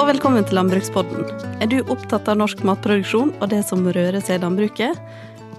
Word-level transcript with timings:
og 0.00 0.06
velkommen 0.08 0.46
til 0.48 0.56
Landbrukspodden. 0.56 1.26
Er 1.60 1.68
du 1.68 1.82
opptatt 1.92 2.28
av 2.30 2.38
norsk 2.40 2.62
matproduksjon 2.64 3.34
og 3.36 3.50
det 3.52 3.58
som 3.68 3.82
rører 3.84 4.22
seg 4.24 4.38
i 4.38 4.40
landbruket? 4.40 4.96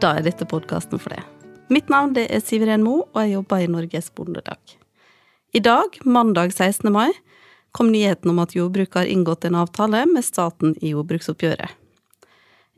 Da 0.02 0.16
er 0.18 0.26
dette 0.26 0.48
podkasten 0.50 0.98
for 0.98 1.14
deg. 1.14 1.22
Mitt 1.70 1.92
navn 1.94 2.16
er 2.18 2.42
Siveren 2.42 2.82
Mo, 2.82 3.04
og 3.14 3.20
jeg 3.22 3.36
jobber 3.36 3.62
i 3.62 3.68
Norges 3.70 4.10
Bondedag. 4.18 4.58
I 5.54 5.62
dag, 5.62 6.00
mandag 6.10 6.56
16. 6.56 6.90
mai, 6.90 7.12
kom 7.72 7.94
nyheten 7.94 8.34
om 8.34 8.42
at 8.42 8.58
jordbruket 8.58 9.04
har 9.04 9.14
inngått 9.14 9.46
en 9.46 9.60
avtale 9.62 10.08
med 10.10 10.26
staten 10.26 10.74
i 10.82 10.96
jordbruksoppgjøret. 10.96 11.78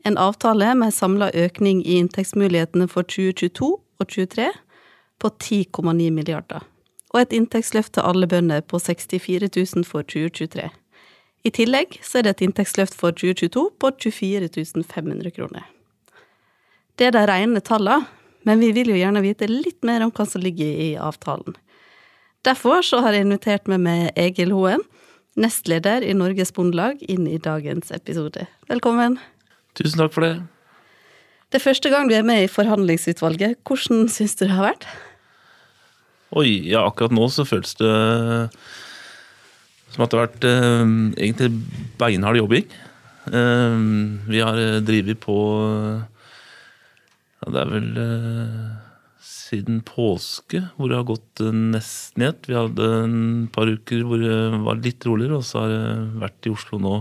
En 0.04 0.20
avtale 0.20 0.74
med 0.76 0.92
samla 0.92 1.32
økning 1.32 1.80
i 1.80 1.96
inntektsmulighetene 2.02 2.90
for 2.92 3.08
2022 3.08 3.72
og 3.72 4.08
2023 4.12 4.52
på 5.16 5.34
10,9 5.40 6.12
milliarder, 6.12 6.68
og 7.14 7.24
et 7.24 7.32
inntektsløft 7.32 7.96
til 7.96 8.04
alle 8.04 8.28
bønder 8.28 8.60
på 8.60 8.76
64 8.76 9.48
000 9.48 9.88
for 9.88 10.04
2023. 10.04 10.68
I 11.44 11.52
tillegg 11.52 11.98
så 12.00 12.18
er 12.18 12.24
det 12.24 12.36
et 12.36 12.44
inntektsløft 12.46 12.96
for 12.96 13.12
2022 13.12 13.66
på 13.80 13.90
24 14.00 14.84
500 14.88 15.34
kroner. 15.36 15.66
Det 16.96 17.10
er 17.10 17.16
de 17.16 17.24
rene 17.28 17.60
tallene, 17.60 18.06
men 18.44 18.60
vi 18.60 18.70
vil 18.76 18.92
jo 18.92 18.96
gjerne 18.96 19.22
vite 19.24 19.48
litt 19.48 19.80
mer 19.84 20.04
om 20.04 20.12
hva 20.14 20.24
som 20.28 20.40
ligger 20.44 20.64
i 20.64 20.94
avtalen. 21.00 21.56
Derfor 22.44 22.84
så 22.84 23.00
har 23.04 23.16
jeg 23.16 23.24
invitert 23.24 23.68
med 23.68 23.84
meg 23.84 24.10
Egil 24.20 24.52
Hoen, 24.52 24.82
nestleder 25.40 26.04
i 26.04 26.14
Norges 26.16 26.52
Bondelag, 26.54 27.00
inn 27.08 27.26
i 27.28 27.40
dagens 27.40 27.92
episode. 27.92 28.46
Velkommen. 28.68 29.18
Tusen 29.76 30.00
takk 30.00 30.12
for 30.14 30.24
det. 30.24 30.34
Det 31.50 31.60
er 31.60 31.64
første 31.64 31.90
gang 31.92 32.08
du 32.08 32.14
er 32.16 32.26
med 32.26 32.44
i 32.44 32.50
forhandlingsutvalget. 32.52 33.60
Hvordan 33.66 34.08
syns 34.12 34.36
du 34.36 34.46
det 34.46 34.54
har 34.54 34.68
vært? 34.72 34.86
Oi, 36.34 36.48
ja, 36.68 36.84
akkurat 36.84 37.14
nå 37.14 37.28
så 37.30 37.44
føles 37.48 37.76
det 37.78 37.92
som 39.94 40.04
at 40.04 40.10
det 40.10 40.18
har 40.18 40.26
vært 40.26 40.46
eh, 40.50 40.94
egentlig 41.22 41.50
beinhard 42.00 42.38
jobbing. 42.40 42.66
Eh, 43.30 43.76
vi 44.26 44.42
har 44.42 44.58
eh, 44.60 44.80
drevet 44.84 45.20
på 45.22 45.36
ja, 47.40 47.52
Det 47.52 47.60
er 47.62 47.70
vel 47.70 48.00
eh, 48.02 48.64
siden 49.24 49.80
påske 49.86 50.64
hvor 50.74 50.90
det 50.90 50.98
har 50.98 51.08
gått 51.08 51.44
eh, 51.44 51.54
nesten 51.54 52.24
i 52.24 52.28
ett. 52.30 52.50
Vi 52.50 52.58
hadde 52.58 52.90
en 53.04 53.18
par 53.54 53.70
uker 53.70 54.04
hvor 54.08 54.20
det 54.22 54.38
var 54.66 54.82
litt 54.82 55.06
roligere, 55.06 55.38
og 55.38 55.46
så 55.46 55.64
har 55.64 55.72
det 55.72 56.20
vært 56.24 56.48
i 56.48 56.54
Oslo 56.54 56.80
nå 56.82 56.96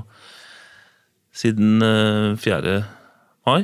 siden 1.33 1.81
eh, 1.81 2.33
4. 2.38 2.77
mai. 3.49 3.64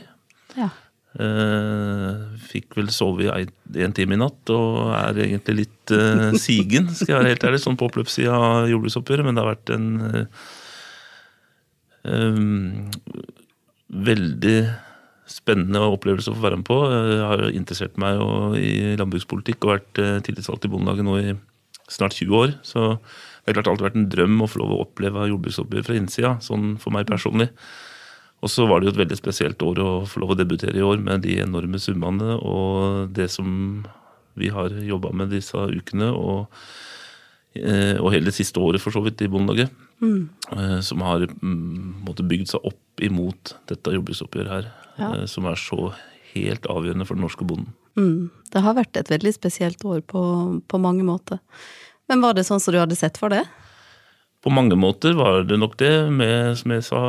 Ja. 0.57 0.71
Eh, 1.19 2.19
fikk 2.47 2.77
vel 2.77 2.87
sove 2.95 3.25
i 3.25 3.27
én 3.27 3.49
en 3.83 3.95
time 3.95 4.15
i 4.15 4.19
natt 4.21 4.51
og 4.55 4.93
er 4.95 5.17
egentlig 5.25 5.55
litt 5.65 5.91
uh, 5.91 6.29
sigen, 6.45 6.87
skal 6.95 7.11
jeg 7.11 7.17
være 7.17 7.33
helt 7.33 7.43
ærlig, 7.49 7.59
sånn 7.59 7.75
på 7.79 7.89
oppløpssida 7.89 8.37
av 8.37 8.69
jordbruksoppgjøret. 8.71 9.27
Men 9.27 9.35
det 9.35 9.43
har 9.43 9.49
vært 9.51 9.73
en 9.75 9.89
uh, 9.99 10.45
um, 12.07 12.87
veldig 14.07 14.55
spennende 15.29 15.83
opplevelse 15.91 16.31
å 16.31 16.37
få 16.37 16.45
være 16.47 16.61
med 16.61 16.69
på. 16.69 16.79
Jeg 16.87 17.19
har 17.25 17.45
interessert 17.51 17.99
meg 18.01 18.23
i 18.63 18.95
landbrukspolitikk 18.97 19.67
og 19.67 19.75
vært 19.75 20.01
tillitsvalgt 20.25 20.65
i 20.65 20.71
Bondelaget 20.71 21.05
nå 21.05 21.19
i 21.19 21.35
snart 21.91 22.15
20 22.15 22.39
år. 22.39 22.55
Så 22.65 22.95
det 22.95 23.51
har 23.51 23.59
klart 23.59 23.73
alltid 23.73 23.89
vært 23.89 23.99
en 23.99 24.09
drøm 24.15 24.41
å 24.41 24.49
få 24.49 24.63
lov 24.63 24.73
å 24.73 24.81
oppleve 24.87 25.27
jordbruksoppgjør 25.33 25.85
fra 25.85 25.99
innsida, 25.99 26.33
sånn 26.45 26.77
for 26.81 26.95
meg 26.95 27.11
personlig. 27.11 27.51
Og 28.39 28.51
så 28.51 28.65
var 28.69 28.79
det 28.79 28.87
jo 28.89 28.93
et 28.95 29.01
veldig 29.01 29.17
spesielt 29.19 29.63
år 29.65 29.81
å 29.83 29.89
få 30.07 30.21
lov 30.23 30.35
å 30.35 30.39
debutere 30.39 30.79
i 30.79 30.85
år 30.85 31.01
med 31.03 31.25
de 31.25 31.39
enorme 31.43 31.79
summene 31.81 32.37
og 32.39 33.09
det 33.15 33.27
som 33.33 33.49
vi 34.39 34.51
har 34.53 34.71
jobba 34.71 35.11
med 35.11 35.33
disse 35.33 35.59
ukene, 35.59 36.07
og, 36.15 36.47
eh, 37.59 37.97
og 37.99 38.13
hele 38.13 38.29
det 38.29 38.37
siste 38.37 38.61
året 38.63 38.79
for 38.79 38.95
så 38.95 39.01
vidt 39.03 39.25
i 39.25 39.27
Bondelaget. 39.31 39.73
Mm. 39.99 40.29
Som 40.85 41.01
har 41.03 41.25
mm, 41.27 42.05
måtte 42.07 42.23
bygd 42.23 42.53
seg 42.53 42.63
opp 42.69 43.03
imot 43.03 43.51
dette 43.67 43.91
jordbruksoppgjøret 43.97 44.53
her. 44.53 44.69
Ja. 44.95 45.09
eh, 45.17 45.25
Som 45.27 45.49
er 45.49 45.59
så 45.59 45.91
helt 46.31 46.69
avgjørende 46.71 47.07
for 47.09 47.19
den 47.19 47.25
norske 47.25 47.43
bonden. 47.47 47.73
Mm. 47.99 48.29
Det 48.53 48.63
har 48.63 48.77
vært 48.77 48.95
et 49.01 49.11
veldig 49.11 49.33
spesielt 49.35 49.83
år 49.83 49.99
på, 50.07 50.21
på 50.69 50.79
mange 50.79 51.03
måter. 51.03 51.41
Men 52.09 52.23
var 52.23 52.37
det 52.37 52.47
sånn 52.47 52.61
som 52.63 52.73
du 52.73 52.79
hadde 52.79 52.97
sett 52.97 53.19
for 53.19 53.33
det? 53.33 53.43
På 54.39 54.51
mange 54.55 54.77
måter 54.79 55.17
var 55.19 55.43
det 55.43 55.57
nok 55.59 55.75
det, 55.81 55.93
med 56.15 56.55
som 56.59 56.71
jeg 56.71 56.85
sa, 56.87 57.01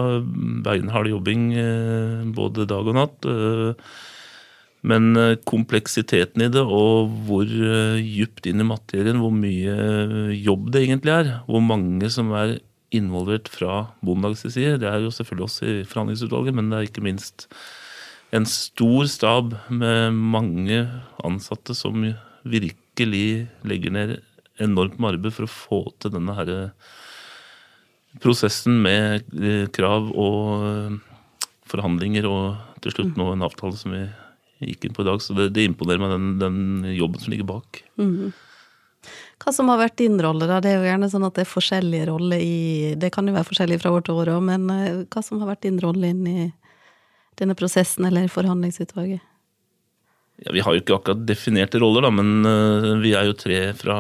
beinhard 0.64 1.10
jobbing 1.10 1.52
eh, 1.54 2.24
både 2.34 2.66
dag 2.66 2.88
og 2.91 2.96
natt. 2.98 3.28
eh, 3.30 3.92
Men 4.82 5.14
eh, 5.16 5.36
kompleksiteten 5.46 6.42
i 6.42 6.48
det, 6.50 6.64
og 6.64 7.12
hvor 7.28 7.44
djupt 7.46 8.48
inn 8.50 8.64
i 8.64 8.66
materien, 8.66 9.20
hvor 9.22 9.30
mye 9.30 10.32
jobb 10.34 10.72
det 10.74 10.86
egentlig 10.86 11.14
er, 11.14 11.32
hvor 11.46 11.62
mange 11.62 12.10
som 12.10 12.32
er 12.34 12.58
involvert 12.90 13.46
fra 13.52 13.92
Bondelagets 14.02 14.50
side, 14.56 14.80
det 14.82 14.88
er 14.90 15.04
jo 15.04 15.12
selvfølgelig 15.14 15.46
oss 15.46 15.60
i 15.62 15.74
forhandlingsutvalget, 15.86 16.56
men 16.56 16.72
det 16.72 16.78
er 16.78 16.88
ikke 16.88 17.04
minst 17.06 17.46
en 18.34 18.46
stor 18.46 19.06
stab 19.10 19.54
med 19.70 20.16
mange 20.16 20.80
ansatte 21.26 21.74
som 21.78 22.02
virkelig 22.42 23.46
legger 23.66 23.94
ned 23.94 24.16
enormt 24.60 24.98
med 24.98 25.14
arbeid 25.14 25.34
for 25.36 25.46
å 25.46 25.54
få 25.54 25.80
til 26.02 26.14
denne 26.14 26.34
herre 26.34 26.72
prosessen 28.19 28.81
med 28.82 29.22
eh, 29.38 29.69
krav 29.75 30.10
og 30.10 30.66
eh, 30.66 30.98
forhandlinger 31.71 32.26
og 32.26 32.82
til 32.82 32.97
slutt 32.97 33.19
nå 33.21 33.31
en 33.32 33.47
avtale 33.47 33.78
som 33.78 33.94
vi 33.94 34.03
gikk 34.72 34.87
inn 34.88 34.94
på 34.97 35.04
i 35.04 35.09
dag. 35.09 35.22
Så 35.22 35.37
det, 35.37 35.50
det 35.56 35.69
imponerer 35.69 36.03
meg, 36.03 36.15
den, 36.16 36.31
den 36.41 36.94
jobben 36.97 37.22
som 37.22 37.32
ligger 37.32 37.49
bak. 37.49 37.82
Hva 39.41 39.54
som 39.56 39.70
har 39.72 39.81
vært 39.81 39.97
din 40.03 40.19
rolle, 40.20 40.44
da? 40.49 40.59
Det 40.60 40.72
er 40.72 40.81
jo 40.81 40.88
gjerne 40.91 41.09
sånn 41.12 41.25
at 41.25 41.38
det 41.38 41.47
er 41.47 41.49
forskjellige 41.49 42.10
roller 42.10 42.43
i 42.44 42.93
Det 43.00 43.09
kan 43.15 43.28
jo 43.28 43.32
være 43.32 43.49
forskjellig 43.49 43.78
fra 43.81 43.94
år 43.97 44.04
til 44.04 44.19
år 44.20 44.34
òg, 44.34 44.43
men 44.50 44.66
eh, 44.75 45.03
hva 45.06 45.25
som 45.25 45.41
har 45.41 45.54
vært 45.54 45.65
din 45.69 45.81
rolle 45.81 46.12
inn 46.12 46.26
i 46.28 46.50
denne 47.41 47.56
prosessen 47.56 48.04
eller 48.09 48.28
forhandlingsutvalget? 48.32 49.25
Ja, 50.40 50.54
vi 50.56 50.62
har 50.64 50.72
jo 50.72 50.80
ikke 50.80 50.96
akkurat 50.96 51.26
definerte 51.28 51.80
roller, 51.82 52.06
da, 52.06 52.10
men 52.16 52.46
eh, 52.48 52.94
vi 53.02 53.12
er 53.12 53.28
jo 53.28 53.36
tre 53.36 53.58
fra 53.76 53.96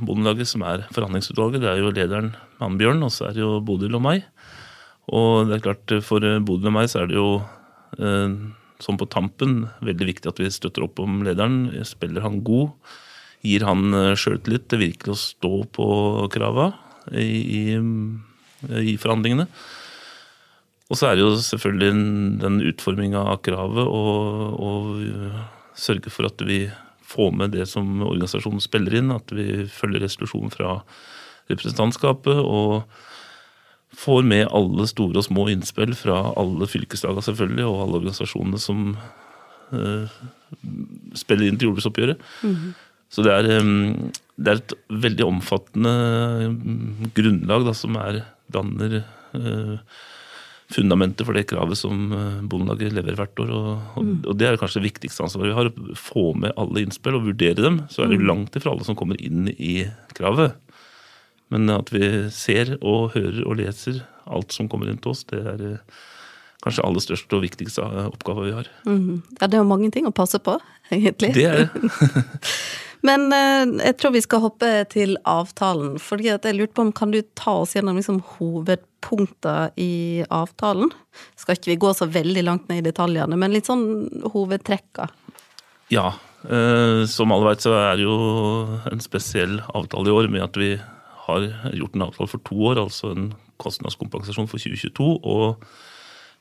Bondelaget 0.00 0.48
som 0.48 0.64
er 0.64 0.86
forhandlingsutvalget. 0.94 1.60
Det 1.60 1.68
er 1.68 1.82
jo 1.82 1.92
lederen 1.92 2.32
Annbjørn, 2.64 3.04
og 3.04 3.12
så 3.12 3.28
er 3.28 3.36
det 3.36 3.44
jo 3.44 3.58
Bodil 3.60 3.98
og 3.98 4.04
meg. 4.06 4.24
Og 5.12 5.50
det 5.50 5.58
er 5.58 5.66
klart, 5.66 5.94
for 6.06 6.24
eh, 6.24 6.40
Bodil 6.40 6.70
og 6.70 6.76
meg 6.78 6.88
så 6.88 7.02
er 7.02 7.12
det 7.12 7.18
jo 7.18 7.28
eh, 7.98 8.38
som 8.82 8.98
på 8.98 9.10
tampen 9.12 9.66
veldig 9.84 10.08
viktig 10.14 10.32
at 10.32 10.40
vi 10.40 10.50
støtter 10.52 10.86
opp 10.86 11.02
om 11.02 11.20
lederen. 11.26 11.66
Spiller 11.86 12.24
han 12.24 12.40
god, 12.46 12.72
gir 13.44 13.68
han 13.68 13.92
eh, 13.92 14.16
sjøltillit 14.16 14.70
til 14.72 14.84
virkelig 14.86 15.12
å 15.12 15.22
stå 15.26 15.54
på 15.76 15.86
krava 16.32 16.72
i, 17.12 17.28
i, 17.28 17.62
i 18.94 18.96
forhandlingene. 18.96 19.48
Og 20.92 20.98
så 20.98 21.08
er 21.08 21.16
det 21.16 21.24
jo 21.24 21.34
selvfølgelig 21.40 21.92
den 22.42 22.62
utforminga 22.68 23.28
av 23.32 23.44
kravet 23.44 23.84
og, 23.84 24.56
og 24.60 25.60
sørge 25.82 26.12
for 26.14 26.30
at 26.30 26.42
vi 26.46 26.64
får 27.12 27.32
med 27.36 27.52
det 27.56 27.66
som 27.68 27.88
organisasjonen 28.06 28.62
spiller 28.62 29.00
inn, 29.00 29.12
at 29.14 29.32
vi 29.34 29.66
følger 29.70 30.04
resolusjonen 30.04 30.52
fra 30.54 30.78
representantskapet 31.50 32.38
og 32.38 32.84
får 33.98 34.22
med 34.24 34.46
alle 34.56 34.86
store 34.88 35.20
og 35.20 35.26
små 35.26 35.48
innspill 35.52 35.92
fra 35.98 36.22
alle 36.40 36.68
fylkeslagene 36.70 37.24
selvfølgelig, 37.26 37.66
og 37.68 37.82
alle 37.82 37.98
organisasjonene 38.00 38.60
som 38.62 38.94
uh, 39.74 40.22
spiller 41.18 41.48
inn 41.48 41.60
til 41.60 41.68
jordbruksoppgjøret. 41.68 42.24
Så 43.12 43.24
det 43.26 43.34
er, 43.34 43.50
um, 43.60 44.08
det 44.40 44.54
er 44.54 44.62
et 44.62 44.74
veldig 45.04 45.26
omfattende 45.28 45.92
grunnlag 47.18 47.68
da, 47.68 47.76
som 47.76 48.00
er, 48.00 48.22
danner 48.52 49.02
uh, 49.36 49.76
fundamentet 50.72 51.26
for 51.28 51.36
det 51.36 51.46
kravet 51.50 51.78
som 51.78 52.12
uh, 52.12 52.40
Bondelaget 52.48 52.94
leverer 52.96 53.18
hvert 53.20 53.42
år. 53.44 53.52
Og, 53.52 53.98
og, 54.00 54.10
og 54.32 54.38
det 54.40 54.48
er 54.48 54.60
kanskje 54.60 54.80
det 54.80 54.90
viktigste 54.90 55.26
ansvaret 55.26 55.50
vi 55.50 55.56
har. 55.58 55.70
Å 55.70 55.96
få 55.98 56.30
med 56.38 56.54
alle 56.60 56.84
innspill 56.84 57.18
og 57.18 57.28
vurdere 57.28 57.60
dem. 57.60 57.82
Så 57.92 58.04
er 58.04 58.12
det 58.12 58.22
langt 58.24 58.56
ifra 58.58 58.74
alle 58.74 58.86
som 58.86 58.98
kommer 58.98 59.20
inn 59.20 59.50
i 59.52 59.82
kravet. 60.16 60.56
Men 61.52 61.68
at 61.74 61.92
vi 61.92 62.08
ser 62.32 62.76
og 62.80 63.12
hører 63.16 63.42
og 63.44 63.58
leser 63.60 64.00
alt 64.32 64.54
som 64.54 64.70
kommer 64.72 64.88
inn 64.88 65.00
til 65.02 65.12
oss, 65.12 65.26
det 65.28 65.42
er 65.42 65.66
uh, 65.74 66.04
kanskje 66.64 66.86
aller 66.86 67.04
største 67.04 67.36
og 67.36 67.44
viktigste 67.44 67.84
uh, 67.84 68.06
oppgave 68.08 68.46
vi 68.46 68.54
har. 68.56 68.70
Mm. 68.88 69.20
Ja, 69.36 69.46
det 69.46 69.58
er 69.58 69.60
jo 69.60 69.68
mange 69.68 69.90
ting 69.92 70.08
å 70.08 70.14
passe 70.14 70.40
på, 70.40 70.56
egentlig. 70.94 71.34
Det 71.36 71.48
er 71.50 71.66
det. 71.66 71.92
Men 73.06 73.26
eh, 73.34 73.64
jeg 73.88 73.98
tror 73.98 74.14
vi 74.14 74.22
skal 74.22 74.44
hoppe 74.44 74.70
til 74.92 75.16
avtalen. 75.28 75.98
fordi 75.98 76.30
jeg 76.30 76.56
lurte 76.56 76.76
på 76.76 76.86
om 76.86 76.92
Kan 76.92 77.10
du 77.10 77.20
ta 77.34 77.58
oss 77.64 77.74
gjennom 77.74 77.98
liksom, 77.98 78.22
hovedpunkter 78.38 79.72
i 79.76 80.24
avtalen? 80.30 80.92
Skal 81.36 81.58
ikke 81.58 81.72
vi 81.72 81.80
gå 81.82 81.92
så 81.98 82.06
veldig 82.06 82.44
langt 82.46 82.68
ned 82.70 82.82
i 82.82 82.90
detaljene, 82.90 83.36
men 83.36 83.52
litt 83.54 83.70
sånn 83.70 84.08
hovedtrekka. 84.34 85.10
Ja. 85.92 86.12
Eh, 86.42 87.04
som 87.06 87.30
alle 87.34 87.52
vet 87.52 87.62
så 87.62 87.74
er 87.78 87.98
det 87.98 88.06
jo 88.06 88.16
en 88.90 89.02
spesiell 89.02 89.60
avtale 89.74 90.10
i 90.10 90.14
år 90.14 90.30
med 90.30 90.46
at 90.46 90.58
vi 90.58 90.74
har 91.26 91.46
gjort 91.70 91.94
en 91.94 92.06
avtale 92.08 92.30
for 92.30 92.42
to 92.46 92.56
år, 92.70 92.80
altså 92.82 93.12
en 93.14 93.28
kostnadskompensasjon 93.62 94.48
for 94.50 94.58
2022 94.58 95.20
og 95.22 95.62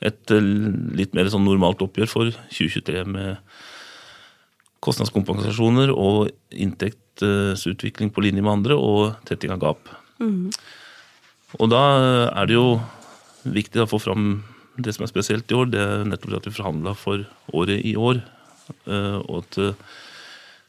et 0.01 0.33
eh, 0.33 0.51
litt 0.97 1.13
mer 1.17 1.29
sånn 1.29 1.45
normalt 1.45 1.83
oppgjør 1.85 2.09
for 2.09 2.33
2023 2.53 3.05
med 3.13 3.59
kostnadskompensasjoner 4.81 5.91
og 5.93 6.31
inntektsutvikling 6.51 8.09
på 8.13 8.23
linje 8.25 8.41
med 8.41 8.55
andre 8.55 8.77
og 8.77 9.19
tetting 9.29 9.53
av 9.53 9.61
gap. 9.61 9.91
Og 11.59 11.69
da 11.71 11.83
er 12.31 12.49
det 12.49 12.55
jo 12.55 12.79
viktig 13.43 13.83
å 13.83 13.89
få 13.89 13.99
fram 14.01 14.31
det 14.81 14.93
som 14.95 15.05
er 15.05 15.11
spesielt 15.11 15.51
i 15.51 15.57
år. 15.57 15.71
Det 15.71 15.81
er 15.81 16.05
nettopp 16.07 16.37
at 16.39 16.47
vi 16.47 16.55
forhandla 16.55 16.95
for 16.97 17.25
året 17.57 17.83
i 17.85 17.95
år. 17.99 18.21
Eh, 18.87 19.17
og 19.25 19.43
at 19.43 19.59
eh, 19.61 19.95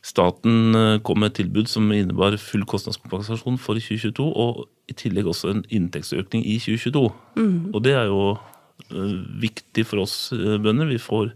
staten 0.03 0.75
eh, 0.75 1.01
kom 1.07 1.23
med 1.23 1.33
et 1.33 1.43
tilbud 1.43 1.71
som 1.71 1.91
innebar 1.95 2.37
full 2.41 2.65
kostnadskompensasjon 2.69 3.61
for 3.63 3.79
2022, 3.79 4.27
og 4.27 4.65
i 4.91 4.97
tillegg 4.99 5.31
også 5.31 5.53
en 5.53 5.67
inntektsøkning 5.71 6.45
i 6.47 6.59
2022. 6.63 7.05
Og 7.73 7.85
det 7.85 7.95
er 7.97 8.11
jo 8.11 8.35
viktig 9.41 9.85
for 9.87 10.03
oss 10.03 10.33
bønder. 10.35 10.89
Vi 10.91 10.99
får 11.01 11.31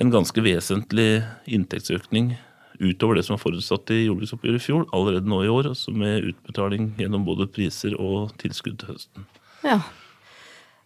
en 0.00 0.12
ganske 0.12 0.44
vesentlig 0.44 1.22
inntektsøkning 1.50 2.34
utover 2.80 3.18
det 3.18 3.26
som 3.26 3.36
var 3.36 3.42
forutsatt 3.42 3.92
i 3.92 4.06
jordbruksoppgjøret 4.06 4.62
i 4.62 4.64
fjor, 4.64 4.86
allerede 4.96 5.28
nå 5.28 5.42
i 5.44 5.50
år, 5.52 5.68
altså 5.74 5.92
med 5.92 6.30
utbetaling 6.32 6.94
gjennom 7.00 7.26
både 7.26 7.48
priser 7.52 7.96
og 8.00 8.32
tilskudd 8.40 8.80
til 8.80 8.94
høsten. 8.94 9.26
Ja. 9.66 9.82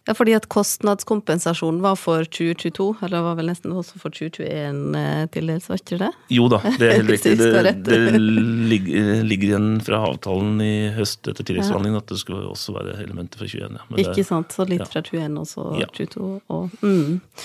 Ja, 0.05 0.13
fordi 0.13 0.35
at 0.37 0.43
kostnadskompensasjonen 0.53 1.79
var 1.81 1.95
for 1.97 2.27
2022, 2.29 2.91
eller 3.07 3.23
var 3.25 3.39
vel 3.39 3.47
nesten 3.49 3.71
også 3.73 3.97
for 3.97 4.13
2021 4.13 4.97
eh, 4.99 5.21
til 5.33 5.49
dels, 5.49 5.65
var 5.71 5.79
ikke 5.81 5.97
det? 6.03 6.09
Jo 6.35 6.45
da, 6.51 6.59
det 6.77 6.89
er 6.91 6.99
helt 6.99 7.13
riktig. 7.15 7.31
Det, 7.39 7.71
det 7.87 7.97
ligger, 8.19 9.23
ligger, 9.25 9.55
igjen 9.55 9.71
fra 9.87 10.03
avtalen 10.05 10.59
i 10.61 10.91
høst 10.93 11.25
etter 11.25 11.47
tilleggsforhandlingene 11.47 12.03
at 12.03 12.13
det 12.13 12.19
skulle 12.21 12.43
også 12.51 12.75
være 12.75 12.99
elementer 13.01 13.41
fra 13.41 13.49
2021. 13.49 13.79
Ja. 13.81 14.11
ikke 14.11 14.27
sant, 14.27 14.53
så 14.53 14.67
litt 14.69 14.83
ja. 14.83 14.91
fra 14.91 15.01
2021 15.07 15.39
og 15.41 15.49
så 15.55 15.65
ja. 15.81 15.89
22. 15.97 16.29
Og, 16.53 16.77
mm. 16.85 17.39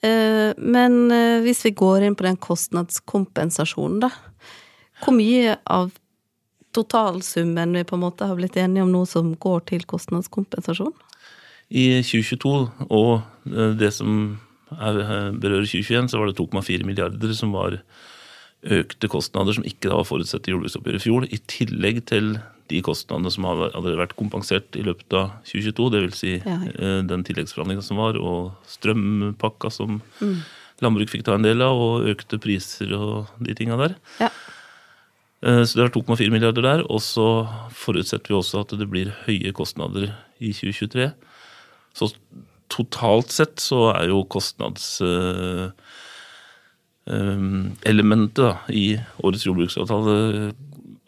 Eh, 0.00 0.50
men 0.56 1.10
eh, 1.12 1.40
hvis 1.44 1.64
vi 1.66 1.74
går 1.76 2.06
inn 2.06 2.16
på 2.16 2.24
den 2.26 2.38
kostnadskompensasjonen, 2.40 4.00
da. 4.06 4.10
Hvor 5.00 5.16
mye 5.16 5.56
av 5.68 5.90
totalsummen 6.76 7.74
vi 7.76 7.86
på 7.88 7.96
en 7.96 8.04
måte 8.04 8.28
har 8.28 8.38
blitt 8.38 8.58
enige 8.60 8.84
om 8.84 8.92
nå 8.92 9.02
som 9.08 9.32
går 9.40 9.64
til 9.72 9.84
kostnadskompensasjon? 9.90 10.94
I 11.70 12.00
2022 12.02 12.54
og 12.88 13.12
eh, 13.50 13.74
det 13.80 13.92
som 13.96 14.38
er, 14.70 15.02
berører 15.36 15.66
2021, 15.66 16.12
så 16.12 16.20
var 16.20 16.30
det 16.30 16.38
2,4 16.38 16.86
milliarder 16.88 17.36
som 17.36 17.52
var 17.56 17.80
økte 18.60 19.08
kostnader 19.08 19.56
som 19.56 19.64
ikke 19.64 19.88
var 19.88 20.04
forutsett 20.04 20.48
i 20.48 20.52
jordbruksoppgjøret 20.52 21.00
i 21.00 21.04
fjor, 21.06 21.26
i 21.32 21.38
tillegg 21.48 22.02
til 22.10 22.34
de 22.70 22.80
kostnadene 22.86 23.32
som 23.32 23.46
hadde 23.48 23.96
vært 23.98 24.16
kompensert 24.18 24.76
i 24.78 24.84
løpet 24.86 25.16
av 25.16 25.32
2022, 25.48 25.88
dvs. 25.94 26.20
Si, 26.20 26.32
ja. 26.38 26.56
Eh, 26.70 27.00
den 27.08 27.24
tilleggsforhandlinga 27.26 27.84
som 27.84 28.00
var, 28.00 28.18
og 28.20 28.52
strømpakka 28.70 29.72
som 29.74 29.98
mm. 30.20 30.36
landbruk 30.84 31.12
fikk 31.12 31.26
ta 31.26 31.36
en 31.36 31.46
del 31.46 31.64
av, 31.66 31.80
og 31.80 32.08
økte 32.10 32.40
priser 32.42 32.94
og 32.96 33.32
de 33.42 33.56
tinga 33.58 33.78
der. 33.80 33.96
Ja. 34.22 34.30
Eh, 35.42 35.62
så 35.64 35.80
det 35.80 35.88
er 35.88 35.94
2,4 35.96 36.30
milliarder 36.34 36.66
der. 36.66 36.84
Og 36.86 37.02
så 37.04 37.26
forutsetter 37.74 38.32
vi 38.32 38.38
også 38.38 38.64
at 38.64 38.76
det 38.78 38.90
blir 38.92 39.12
høye 39.26 39.54
kostnader 39.56 40.12
i 40.38 40.54
2023. 40.54 41.10
Så 41.98 42.12
totalt 42.70 43.34
sett 43.34 43.58
så 43.62 43.88
er 43.96 44.12
jo 44.12 44.22
kostnads 44.30 45.00
elementet 47.10 48.38
da, 48.38 48.52
i 48.70 49.00
årets 49.26 49.42
jordbruksavtale 49.48 50.52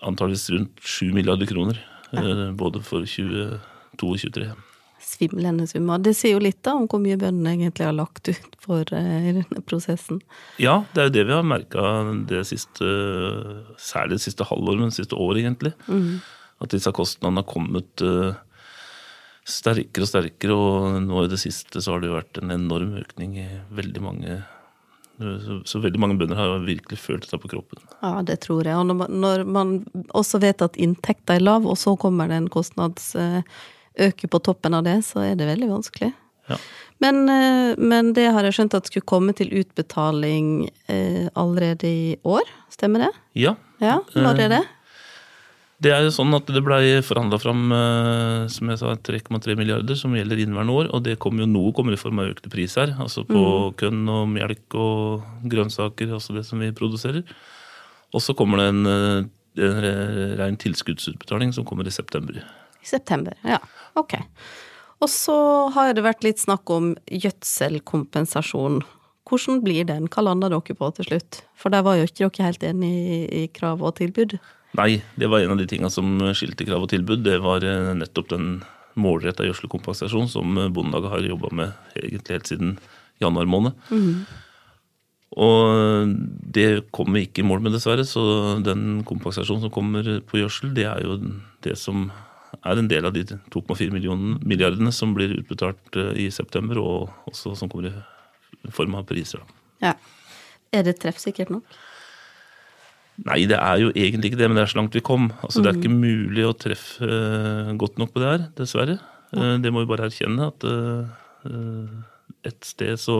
antakeligvis 0.02 0.50
rundt 0.54 0.82
7 0.82 1.12
milliarder 1.16 1.48
kroner. 1.50 1.80
Ja. 2.12 2.26
Eh, 2.26 2.50
både 2.58 2.82
for 2.84 3.06
2022 3.06 3.58
og 3.58 4.20
2023. 4.20 4.50
Svimlende 5.02 5.66
summer. 5.66 5.98
Det 5.98 6.12
sier 6.14 6.36
jo 6.36 6.42
litt 6.44 6.60
da 6.62 6.76
om 6.78 6.86
hvor 6.90 7.00
mye 7.02 7.18
bøndene 7.18 7.56
egentlig 7.56 7.88
har 7.88 7.96
lagt 7.96 8.28
ut 8.30 8.54
for 8.62 8.86
i 8.94 9.32
denne 9.34 9.64
prosessen. 9.66 10.20
Ja, 10.62 10.84
det 10.94 11.02
er 11.02 11.08
jo 11.08 11.14
det 11.16 11.24
vi 11.26 11.34
har 11.34 11.46
merka 11.46 11.88
det 12.30 12.44
siste, 12.48 12.86
særlig 13.82 14.20
det 14.20 14.26
siste 14.28 14.46
halvåret, 14.46 14.78
men 14.78 14.92
det 14.92 15.00
siste 15.00 15.18
året 15.18 15.42
egentlig. 15.42 15.74
Mm. 15.88 16.22
At 16.62 16.74
disse 16.74 16.92
kostnadene 16.94 17.42
har 17.42 17.50
kommet 17.50 18.04
uh, 18.06 18.38
sterkere 19.42 20.06
og 20.06 20.12
sterkere, 20.12 20.54
og 20.54 21.00
nå 21.02 21.24
i 21.24 21.30
det 21.32 21.40
siste 21.42 21.82
så 21.82 21.96
har 21.96 22.02
det 22.02 22.12
jo 22.12 22.18
vært 22.20 22.38
en 22.38 22.54
enorm 22.54 22.94
økning 23.00 23.34
i 23.42 23.48
veldig 23.74 24.04
mange 24.04 24.38
så, 25.18 25.58
så, 25.68 25.80
veldig 25.82 26.00
mange 26.00 26.16
bønder 26.18 26.38
har 26.38 26.64
virkelig 26.64 26.98
følt 26.98 27.28
det 27.30 27.38
på 27.42 27.50
kroppen. 27.52 27.82
Ja, 28.00 28.14
det 28.26 28.40
tror 28.46 28.66
jeg. 28.66 28.74
Og 28.78 28.88
når 28.88 28.98
man, 29.02 29.20
når 29.22 29.44
man 29.44 29.74
også 30.16 30.40
vet 30.42 30.64
at 30.64 30.78
inntekta 30.80 31.36
er 31.36 31.44
lav, 31.44 31.68
og 31.68 31.78
så 31.78 31.94
kommer 32.00 32.30
det 32.30 32.40
en 32.40 32.50
kostnadsøke 32.52 34.30
på 34.32 34.42
toppen 34.42 34.78
av 34.78 34.86
det, 34.88 34.98
så 35.06 35.22
er 35.26 35.36
det 35.38 35.50
veldig 35.52 35.70
vanskelig. 35.70 36.10
Ja. 36.50 36.58
Men, 37.02 37.22
eh, 37.28 37.74
men, 37.78 38.12
det 38.16 38.28
har 38.34 38.46
jeg 38.46 38.56
skjønt 38.56 38.76
at 38.78 38.90
skulle 38.90 39.08
komme 39.08 39.34
til 39.36 39.52
utbetaling 39.62 40.68
eh, 40.90 41.26
allerede 41.38 41.88
i 41.88 42.16
år, 42.22 42.46
stemmer 42.72 43.06
det? 43.06 43.12
Ja. 43.44 43.56
ja 43.82 44.00
når 44.14 44.46
er 44.46 44.56
det? 44.56 44.62
Det 45.82 45.90
er 45.90 46.04
jo 46.04 46.12
sånn 46.14 46.34
at 46.36 46.46
det 46.52 46.60
ble 46.62 47.00
forhandla 47.02 47.38
fram 47.42 47.72
eh, 47.74 48.44
som 48.52 48.70
jeg 48.70 48.78
sa, 48.78 48.92
3,3 48.94 49.56
milliarder 49.58 49.98
som 49.98 50.14
gjelder 50.14 50.42
inneværende 50.44 50.76
år. 50.78 50.90
Og 50.94 51.02
det 51.06 51.16
kommer 51.22 51.42
jo 51.42 51.50
noe 51.50 51.72
kommer 51.74 51.96
i 51.96 51.98
form 52.00 52.20
av 52.22 52.30
økte 52.30 52.52
priser. 52.52 52.94
Altså 53.02 53.24
på 53.26 53.40
mm. 53.40 53.74
kønn 53.80 54.02
og 54.12 54.28
melk 54.30 54.76
og 54.78 55.24
grønnsaker, 55.50 56.12
altså 56.14 56.36
det 56.36 56.44
som 56.46 56.62
vi 56.62 56.70
produserer. 56.76 57.24
Og 58.12 58.22
så 58.22 58.36
kommer 58.38 58.62
det 58.62 58.68
en, 58.70 58.82
eh, 58.92 59.18
en 59.66 59.88
ren 60.38 60.60
tilskuddsutbetaling 60.60 61.54
som 61.56 61.66
kommer 61.66 61.88
i 61.88 61.94
september. 61.94 62.38
I 62.82 62.86
september, 62.86 63.34
ja. 63.42 63.58
Ok. 63.98 64.20
Og 65.02 65.10
så 65.10 65.36
har 65.74 65.94
det 65.96 66.06
vært 66.06 66.22
litt 66.22 66.42
snakk 66.42 66.70
om 66.70 66.92
gjødselkompensasjon. 67.10 68.82
Hvordan 69.26 69.62
blir 69.64 69.86
den? 69.88 70.06
Hva 70.12 70.28
landa 70.28 70.50
dere 70.52 70.78
på 70.78 70.94
til 70.94 71.10
slutt? 71.10 71.42
For 71.58 71.74
der 71.74 71.82
var 71.82 71.98
jo 71.98 72.06
ikke 72.06 72.28
dere 72.28 72.50
helt 72.52 72.66
enig 72.66 72.92
i, 72.92 73.22
i 73.42 73.46
krav 73.50 73.82
og 73.82 73.96
tilbud? 73.98 74.38
Nei, 74.78 75.02
det 75.20 75.28
var 75.28 75.42
en 75.42 75.52
av 75.54 75.60
de 75.60 75.66
tinga 75.68 75.90
som 75.92 76.14
skilte 76.36 76.64
krav 76.68 76.86
og 76.86 76.92
tilbud. 76.92 77.24
Det 77.26 77.36
var 77.44 77.64
eh, 77.66 77.92
nettopp 77.98 78.30
den 78.32 78.54
målretta 79.00 79.44
gjødselkompensasjon 79.46 80.28
som 80.28 80.56
Bondelaget 80.72 81.12
har 81.12 81.28
jobba 81.28 81.50
med 81.56 81.92
egentlig 81.96 82.36
helt 82.36 82.50
siden 82.50 82.72
januar 83.22 83.48
måned. 83.48 83.76
Mm. 83.92 84.24
Og 85.32 86.12
det 86.56 86.90
kom 86.92 87.14
vi 87.16 87.24
ikke 87.24 87.40
i 87.40 87.46
mål 87.46 87.62
med, 87.64 87.72
dessverre. 87.76 88.04
Så 88.08 88.22
den 88.64 89.00
kompensasjonen 89.08 89.64
som 89.64 89.72
kommer 89.72 90.08
på 90.28 90.40
gjødsel, 90.42 90.74
det 90.76 90.84
er 90.90 91.00
jo 91.06 91.16
det 91.64 91.78
som 91.80 92.10
er 92.60 92.78
en 92.78 92.90
del 92.90 93.08
av 93.08 93.14
de 93.16 93.24
2,4 93.24 93.88
milliardene 93.92 94.92
som 94.92 95.14
blir 95.16 95.32
utbetalt 95.38 95.96
eh, 95.96 96.12
i 96.26 96.28
september, 96.30 96.80
og 96.82 97.30
også 97.30 97.54
som 97.58 97.72
kommer 97.72 97.88
i 97.88 98.74
form 98.74 98.98
av 98.98 99.08
priser. 99.08 99.40
Ja. 99.82 99.96
Er 100.72 100.84
det 100.86 100.98
treffsikkert 101.00 101.50
nok? 101.52 101.64
Nei, 103.22 103.44
det 103.46 103.58
er 103.58 103.78
jo 103.78 103.90
egentlig 103.94 104.32
ikke 104.32 104.40
det, 104.40 104.48
men 104.50 104.58
det 104.58 104.64
er 104.64 104.70
så 104.72 104.80
langt 104.80 104.96
vi 104.96 105.02
kom. 105.04 105.28
Altså, 105.44 105.60
mm. 105.60 105.64
Det 105.64 105.70
er 105.70 105.78
ikke 105.78 105.92
mm. 105.92 106.00
mulig 106.02 106.46
å 106.46 106.54
treffe 106.58 107.06
uh, 107.06 107.74
godt 107.78 108.00
nok 108.00 108.14
på 108.14 108.22
det 108.22 108.30
her, 108.30 108.46
dessverre. 108.58 108.96
Uh, 109.30 109.56
det 109.62 109.70
må 109.70 109.84
vi 109.84 109.90
bare 109.92 110.08
erkjenne. 110.08 110.48
At 110.50 110.66
uh, 110.66 111.04
et 112.48 112.66
sted 112.66 112.98
så, 112.98 113.18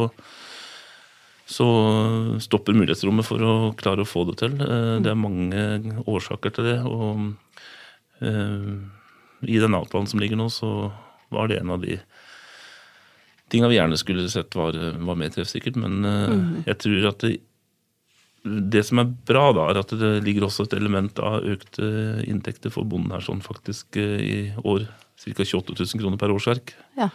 så 1.47 1.69
stopper 2.43 2.75
mulighetsrommet 2.75 3.29
for 3.29 3.47
å 3.47 3.55
klare 3.79 4.03
å 4.03 4.09
få 4.09 4.25
det 4.31 4.41
til. 4.43 4.59
Mm. 4.59 5.05
Det 5.07 5.13
er 5.13 5.21
mange 5.21 6.03
årsaker 6.11 6.57
til 6.57 6.67
det. 6.67 6.79
Og 6.83 7.31
i 9.43 9.59
den 9.63 9.75
avtalen 9.79 10.11
som 10.11 10.23
ligger 10.23 10.39
nå, 10.39 10.49
så 10.55 10.91
var 11.35 11.51
det 11.51 11.61
en 11.63 11.73
av 11.75 11.83
de 11.83 11.99
tinga 13.51 13.71
vi 13.71 13.79
gjerne 13.79 13.99
skulle 14.01 14.27
sett 14.31 14.55
var, 14.59 14.75
var 14.75 15.19
mer 15.19 15.31
treffsikkert. 15.35 15.79
Men 15.79 16.03
mm. 16.03 16.45
jeg 16.67 16.79
tror 16.83 17.11
at 17.13 17.23
det 17.23 17.37
det 18.43 18.83
som 18.89 18.99
er 19.03 19.11
bra, 19.29 19.45
da, 19.55 19.69
er 19.71 19.81
at 19.83 19.93
det 19.99 20.13
ligger 20.27 20.49
også 20.49 20.67
et 20.67 20.75
element 20.79 21.19
av 21.23 21.45
økte 21.47 21.87
inntekter 22.27 22.73
for 22.75 22.89
bonden 22.89 23.15
her, 23.15 23.23
sånn 23.25 23.43
faktisk 23.45 23.99
eh, 24.01 24.19
i 24.23 24.39
år. 24.65 24.89
Ca. 25.23 25.45
28 25.47 25.77
000 25.79 26.01
kroner 26.03 26.19
per 26.19 26.33
årsverk. 26.35 26.75
Ja. 26.99 27.07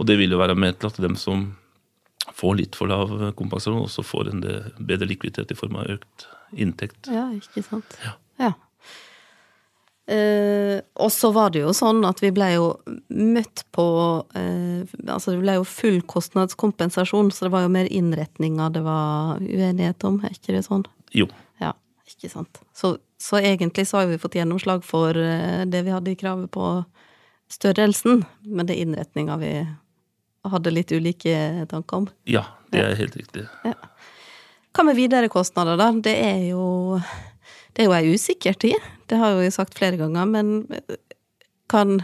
Og 0.00 0.08
det 0.08 0.16
vil 0.18 0.34
jo 0.34 0.40
være 0.40 0.56
med 0.58 0.80
til 0.80 0.90
at 0.90 0.98
dem 0.98 1.14
som 1.20 1.52
får 2.34 2.56
litt 2.58 2.76
for 2.76 2.90
lav 2.90 3.12
kompensasjon, 3.38 3.84
også 3.86 4.02
får 4.02 4.32
en 4.32 4.42
bedre 4.82 5.06
likviditet 5.06 5.54
i 5.54 5.58
form 5.58 5.78
av 5.78 5.92
økt 5.94 6.26
inntekt. 6.58 7.06
Ja, 7.12 7.28
ikke 7.36 7.62
sant. 7.62 7.94
Ja. 8.02 8.16
ja. 8.42 8.50
Eh, 10.06 10.78
og 11.02 11.10
så 11.10 11.32
var 11.34 11.50
det 11.50 11.64
jo 11.64 11.72
sånn 11.74 12.04
at 12.06 12.20
vi 12.22 12.28
ble 12.34 12.52
jo 12.52 12.66
møtt 13.10 13.64
på 13.74 13.86
uh, 14.22 14.92
Altså 15.10 15.32
det 15.32 15.40
ble 15.40 15.56
jo 15.56 15.64
full 15.66 15.96
kostnadskompensasjon, 16.06 17.32
så 17.34 17.48
det 17.48 17.50
var 17.50 17.64
jo 17.64 17.72
mer 17.74 17.88
innretninger 17.90 18.70
det 18.76 18.84
var 18.86 19.42
uenighet 19.42 20.06
om, 20.06 20.20
er 20.22 20.36
ikke 20.36 20.54
det 20.54 20.62
sånn? 20.68 20.84
Jo. 21.10 21.26
Ja, 21.58 21.72
ikke 22.06 22.30
sant. 22.30 22.62
Så, 22.70 22.92
så 23.18 23.40
egentlig 23.42 23.88
så 23.90 23.98
har 23.98 24.12
vi 24.12 24.20
fått 24.22 24.38
gjennomslag 24.38 24.86
for 24.86 25.18
uh, 25.18 25.64
det 25.66 25.82
vi 25.88 25.94
hadde 25.94 26.14
i 26.14 26.20
kravet 26.20 26.52
på 26.54 26.70
størrelsen, 27.50 28.22
men 28.46 28.70
det 28.70 28.76
er 28.76 28.86
innretninga 28.86 29.40
vi 29.42 29.52
hadde 30.46 30.70
litt 30.70 30.94
ulike 30.94 31.66
tanker 31.70 32.04
om. 32.04 32.10
Ja, 32.30 32.44
det 32.70 32.84
er 32.84 32.98
helt 32.98 33.18
riktig. 33.18 33.48
Ja. 33.66 33.74
Hva 34.70 34.86
med 34.86 34.98
videre 34.98 35.30
kostnader, 35.32 35.78
da? 35.80 35.90
Det 36.04 36.14
er 36.14 36.44
jo 36.52 36.66
det 37.74 37.84
er 37.84 37.90
jo 37.90 37.96
ei 37.96 38.14
usikker 38.14 38.54
tid, 38.56 38.80
det 39.10 39.18
har 39.20 39.34
jeg 39.34 39.50
jo 39.50 39.56
sagt 39.58 39.76
flere 39.78 39.98
ganger, 40.00 40.28
men 40.28 40.66
kan 41.70 42.00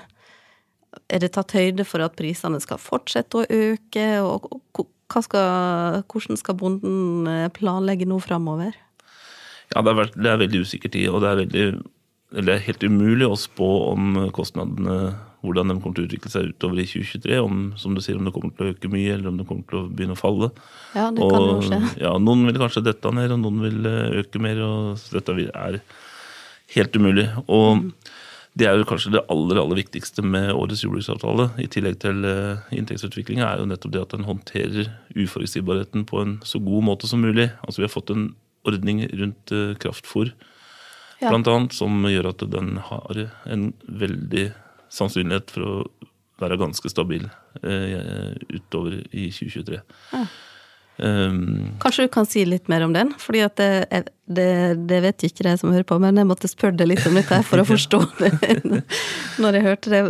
Er 1.08 1.22
det 1.22 1.32
tatt 1.32 1.54
høyde 1.56 1.84
for 1.88 2.04
at 2.04 2.16
prisene 2.18 2.58
skal 2.60 2.80
fortsette 2.80 3.38
å 3.40 3.46
øke, 3.48 4.04
og 4.20 4.84
skal, 5.24 6.02
hvordan 6.08 6.38
skal 6.40 6.56
bonden 6.60 7.28
eh, 7.28 7.48
planlegge 7.52 8.04
nå 8.08 8.18
framover? 8.20 8.76
Ja, 9.72 9.80
det 9.80 9.88
er, 9.88 9.96
vært, 9.96 10.16
det 10.16 10.30
er 10.30 10.40
veldig 10.40 10.62
usikker 10.66 10.92
tid, 10.92 11.08
og 11.08 11.22
det 11.24 11.30
er, 11.30 11.40
veldig, 11.40 11.64
det 12.44 12.54
er 12.54 12.64
helt 12.66 12.84
umulig 12.84 13.28
å 13.28 13.38
spå 13.40 13.70
om 13.92 14.18
kostnadene 14.36 14.98
hvordan 15.42 15.72
de 15.72 15.78
kommer 15.80 15.96
til 15.96 16.04
å 16.04 16.08
utvikle 16.08 16.30
seg 16.30 16.52
utover 16.52 16.78
i 16.78 16.86
2023. 16.86 17.38
Om 17.42 17.62
som 17.80 17.96
du 17.96 18.02
sier, 18.04 18.18
om 18.18 18.28
det 18.28 18.34
kommer 18.34 18.54
til 18.54 18.68
å 18.68 18.74
øke 18.76 18.90
mye, 18.92 19.16
eller 19.16 19.32
om 19.32 19.40
det 19.40 19.46
kommer 19.48 19.66
til 19.68 19.80
å 19.80 19.88
begynne 19.90 20.14
å 20.14 20.20
falle. 20.20 20.52
Ja, 20.94 21.08
det 21.14 21.26
kan 21.32 21.48
jo 21.48 21.56
skje. 21.66 21.80
Ja, 22.04 22.12
Noen 22.22 22.46
vil 22.46 22.60
kanskje 22.62 22.84
dette 22.86 23.12
ned, 23.16 23.34
og 23.34 23.42
noen 23.42 23.62
vil 23.64 23.88
eh, 23.90 24.20
øke 24.22 24.42
mer. 24.42 24.62
og 24.62 25.02
Dette 25.14 25.34
er 25.50 25.80
helt 26.74 26.96
umulig. 26.96 27.26
Og 27.46 27.88
det 28.58 28.68
er 28.68 28.76
jo 28.76 28.86
kanskje 28.88 29.14
det 29.14 29.24
aller 29.32 29.60
aller 29.62 29.78
viktigste 29.80 30.24
med 30.24 30.50
årets 30.52 30.82
jordbruksavtale, 30.84 31.48
i 31.62 31.68
tillegg 31.72 31.98
til 32.04 32.24
uh, 32.26 32.60
inntektsutviklinga, 32.74 33.46
er 33.48 33.62
jo 33.62 33.68
nettopp 33.70 33.94
det 33.94 34.02
at 34.02 34.14
den 34.16 34.28
håndterer 34.28 34.90
uforutsigbarheten 35.16 36.04
på 36.08 36.20
en 36.20 36.38
så 36.44 36.60
god 36.60 36.84
måte 36.90 37.08
som 37.08 37.24
mulig. 37.24 37.48
Altså 37.64 37.80
Vi 37.80 37.88
har 37.88 37.94
fått 37.94 38.12
en 38.12 38.32
ordning 38.68 39.06
rundt 39.08 39.54
uh, 39.56 39.72
kraftfôr 39.80 40.32
Ja. 41.22 41.30
blant 41.30 41.46
annet, 41.46 41.72
som 41.72 42.02
gjør 42.02 42.32
at 42.32 42.42
den 42.50 42.76
har 42.82 43.18
en 43.46 43.68
veldig 43.86 44.48
sannsynlighet 44.90 45.52
for 45.54 45.62
å 45.62 45.74
være 46.42 46.58
ganske 46.60 46.90
stabil 46.90 47.28
eh, 47.62 48.32
utover 48.50 48.98
i 49.14 49.28
2023. 49.30 49.78
Ja. 50.12 50.24
Um, 50.98 51.72
Kanskje 51.80 52.04
du 52.04 52.10
kan 52.12 52.26
si 52.28 52.44
litt 52.46 52.68
mer 52.70 52.84
om 52.84 52.92
den? 52.94 53.12
Fordi 53.18 53.40
at 53.46 53.56
det, 53.58 54.02
det, 54.28 54.48
det 54.90 54.98
vet 55.02 55.24
ikke 55.26 55.46
de 55.46 55.54
som 55.58 55.72
hører 55.72 55.86
på, 55.88 55.96
men 56.02 56.20
jeg 56.20 56.28
måtte 56.28 56.50
spørre 56.50 56.76
deg 56.78 56.90
litt 56.90 57.06
om 57.08 57.16
dette 57.16 57.38
for 57.48 57.62
å 57.62 57.66
forstå 57.72 58.00
det 58.20 58.32
når 59.42 59.58
jeg 59.58 59.66
hørte 59.66 59.92
det. 59.94 60.02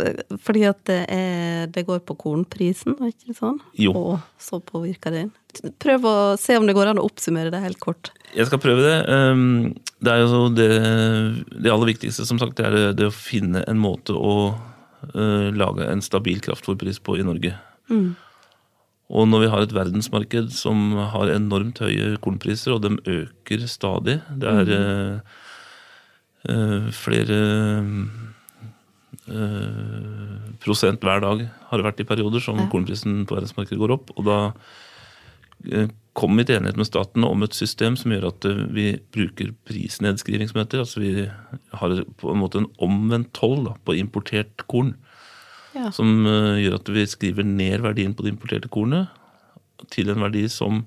Fordi 0.43 0.65
at 0.69 0.81
det, 0.89 0.99
er, 1.13 1.71
det 1.73 1.85
går 1.87 2.03
på 2.07 2.17
kornprisen, 2.25 2.97
og 2.97 3.13
ikke 3.13 3.37
sånn? 3.37 3.61
Jo. 3.79 3.95
Og 3.95 4.41
så 4.41 4.59
påvirker 4.63 5.15
det 5.15 5.23
inn. 5.27 5.31
Prøv 5.81 6.05
å 6.09 6.15
se 6.41 6.57
om 6.57 6.67
det 6.67 6.75
går 6.75 6.91
an 6.91 7.01
å 7.01 7.07
oppsummere 7.07 7.53
det 7.53 7.61
helt 7.63 7.79
kort. 7.81 8.11
jeg 8.33 8.49
skal 8.49 8.61
prøve 8.61 8.83
det. 8.83 8.97
Um, 9.07 9.73
det 10.03 10.13
er 10.13 10.25
jo 10.25 10.43
det, 10.51 10.69
det 11.63 11.71
aller 11.71 11.93
viktigste, 11.93 12.27
som 12.27 12.41
sagt, 12.41 12.57
det 12.59 12.67
er 12.67 12.97
det 12.97 13.07
å 13.07 13.15
finne 13.15 13.63
en 13.69 13.79
måte 13.79 14.17
å 14.17 14.35
uh, 14.51 15.49
lage 15.55 15.87
en 15.87 16.03
stabil 16.03 16.43
kraftfòrpris 16.43 16.99
på 17.05 17.17
i 17.21 17.25
Norge. 17.25 17.55
Og 19.11 19.27
når 19.27 19.43
vi 19.43 19.49
har 19.51 19.65
et 19.65 19.73
verdensmarked 19.75 20.51
som 20.55 20.93
har 21.11 21.31
enormt 21.33 21.81
høye 21.83 22.15
kornpriser, 22.23 22.75
og 22.75 22.85
de 22.85 22.95
øker 23.03 23.67
stadig 23.67 24.21
Det 24.39 24.47
er 24.47 24.69
mm. 24.71 25.19
eh, 26.49 26.87
flere 26.95 27.39
eh, 29.27 30.47
prosent 30.63 31.03
hver 31.03 31.21
dag 31.23 31.43
har 31.69 31.77
det 31.77 31.85
vært 31.85 31.99
i 31.99 32.07
perioder 32.07 32.39
som 32.43 32.57
Ja. 32.59 32.69
kornprisen 32.71 33.25
på 33.27 33.35
verdensmarkedet 33.35 33.79
går 33.79 33.91
opp. 33.91 34.11
Og 34.17 34.25
da 34.25 34.39
eh, 35.71 35.87
kom 36.13 36.37
vi 36.37 36.45
til 36.45 36.57
enighet 36.59 36.77
med 36.77 36.87
staten 36.87 37.23
om 37.23 37.43
et 37.43 37.53
system 37.53 37.95
som 37.99 38.11
gjør 38.11 38.29
at 38.31 38.45
eh, 38.45 38.65
vi 38.71 38.87
bruker 39.11 39.53
prisnedskriving, 39.65 40.49
som 40.49 40.61
heter. 40.61 40.79
Altså 40.79 40.99
vi 41.03 41.29
har 41.73 42.03
på 42.17 42.31
en 42.31 42.39
måte 42.39 42.63
en 42.63 42.71
omvendt 42.79 43.33
toll 43.33 43.67
på 43.83 43.97
importert 43.99 44.67
korn. 44.67 44.95
Ja. 45.73 45.89
Som 45.95 46.25
eh, 46.29 46.61
gjør 46.63 46.77
at 46.79 46.89
vi 46.93 47.05
skriver 47.09 47.45
ned 47.47 47.81
verdien 47.81 48.13
på 48.13 48.25
det 48.25 48.33
importerte 48.35 48.69
kornet 48.71 49.09
til 49.91 50.11
en 50.13 50.21
verdi 50.23 50.45
som 50.51 50.83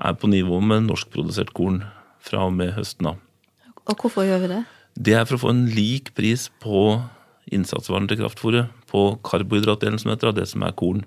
er 0.00 0.16
på 0.18 0.28
nivå 0.32 0.58
med 0.64 0.88
norskprodusert 0.88 1.52
korn 1.56 1.82
fra 2.24 2.42
og 2.48 2.54
med 2.56 2.74
høsten 2.76 3.12
av. 3.12 3.20
Og 3.88 3.96
hvorfor 4.02 4.26
gjør 4.26 4.42
vi 4.42 4.50
det? 4.52 4.60
Det 5.00 5.14
er 5.16 5.24
for 5.28 5.38
å 5.38 5.42
få 5.46 5.52
en 5.54 5.66
lik 5.72 6.10
pris 6.18 6.48
på 6.62 7.00
innsatsvaren 7.54 8.08
til 8.10 8.20
kraftfôret, 8.20 8.68
på 8.90 9.04
karbohydratdelen 9.26 9.98
som 10.02 10.10
heter, 10.12 10.30
av 10.30 10.36
det 10.36 10.46
som 10.50 10.62
er 10.66 10.74
korn. 10.76 11.04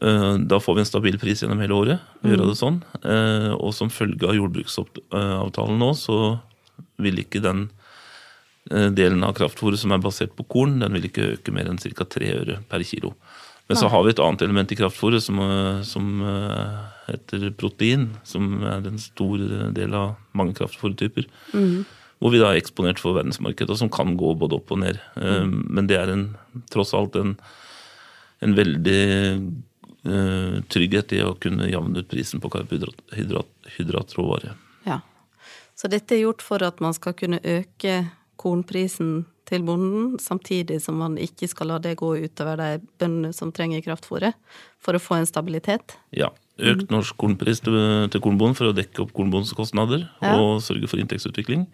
Eh, 0.00 0.38
Da 0.48 0.58
får 0.60 0.74
vi 0.74 0.80
en 0.84 0.90
stabil 0.90 1.18
pris 1.20 1.42
gjennom 1.44 1.60
hele 1.60 1.76
året. 1.76 2.00
Vi 2.22 2.32
gjør 2.32 2.46
det 2.48 2.58
sånn. 2.60 2.82
Eh, 3.04 3.52
Og 3.52 3.72
som 3.76 3.92
følge 3.92 4.28
av 4.28 4.34
jordbruksavtalen 4.36 5.78
nå, 5.78 5.92
så 5.96 6.40
vil 6.98 7.20
ikke 7.22 7.42
den 7.44 7.70
delen 8.70 9.24
av 9.26 9.32
kraftfôret 9.34 9.80
som 9.80 9.90
er 9.90 10.02
basert 10.02 10.36
på 10.38 10.44
korn, 10.46 10.76
den 10.78 10.94
vil 10.94 11.08
ikke 11.08 11.32
øke 11.34 11.54
mer 11.54 11.66
enn 11.66 11.80
ca. 11.82 12.06
3 12.06 12.28
øre 12.36 12.60
per 12.70 12.84
kilo. 12.86 13.10
Men 13.72 13.80
så 13.80 13.88
har 13.88 14.02
vi 14.04 14.10
et 14.12 14.20
annet 14.20 14.42
element 14.44 14.72
i 14.74 14.76
kraftfôret 14.76 15.24
som, 15.24 15.38
eh, 15.40 15.78
som 15.86 16.08
eh, 16.28 16.72
heter 17.06 17.46
protein, 17.56 18.10
som 18.28 18.60
er 18.68 18.84
en 18.84 18.98
stor 19.00 19.40
del 19.72 19.94
av 19.96 20.12
mange 20.36 20.52
kraftfôrtyper. 20.58 21.24
Hvor 22.22 22.30
vi 22.30 22.38
da 22.42 22.50
er 22.52 22.60
eksponert 22.60 23.00
for 23.02 23.16
verdensmarkedet, 23.16 23.72
og 23.72 23.80
som 23.80 23.90
kan 23.90 24.12
gå 24.18 24.34
både 24.38 24.54
opp 24.60 24.70
og 24.74 24.78
ned. 24.84 24.98
Mm. 25.16 25.54
Men 25.74 25.88
det 25.90 25.96
er 25.98 26.08
en, 26.12 26.26
tross 26.70 26.92
alt 26.94 27.16
en, 27.18 27.32
en 28.44 28.54
veldig 28.54 29.04
eh, 30.06 30.56
trygghet 30.70 31.12
i 31.16 31.22
å 31.24 31.38
kunne 31.40 31.70
javne 31.72 31.98
ut 32.04 32.10
prisen 32.12 32.40
på 32.44 32.52
karbohydratråvare. 32.52 34.50
Ja. 34.86 35.00
Så 35.74 35.88
dette 35.90 36.14
er 36.14 36.26
gjort 36.26 36.42
for 36.44 36.62
at 36.62 36.80
man 36.84 36.94
skal 36.94 37.16
kunne 37.18 37.40
øke 37.42 38.04
kornprisen 38.42 39.22
til 39.48 39.64
bonden, 39.66 40.18
samtidig 40.22 40.80
som 40.82 40.98
man 41.02 41.16
ikke 41.20 41.48
skal 41.50 41.72
la 41.72 41.78
det 41.82 41.96
gå 42.00 42.12
utover 42.24 42.60
de 42.60 42.70
bøndene 43.00 43.32
som 43.36 43.52
trenger 43.54 43.82
kraftfôret, 43.84 44.36
for 44.82 44.96
å 44.96 45.02
få 45.02 45.18
en 45.20 45.28
stabilitet. 45.28 45.96
Ja. 46.16 46.30
Økt 46.62 46.92
norsk 46.92 47.16
kornpris 47.18 47.62
til, 47.64 47.74
til 48.12 48.22
kornbonden 48.22 48.56
for 48.58 48.70
å 48.70 48.76
dekke 48.76 49.02
opp 49.02 49.14
kornbondens 49.16 49.54
kostnader 49.56 50.04
Ja. 50.22 50.36
og 50.36 50.60
sørge 50.62 50.90
for 50.90 51.00
inntektsutvikling. 51.00 51.66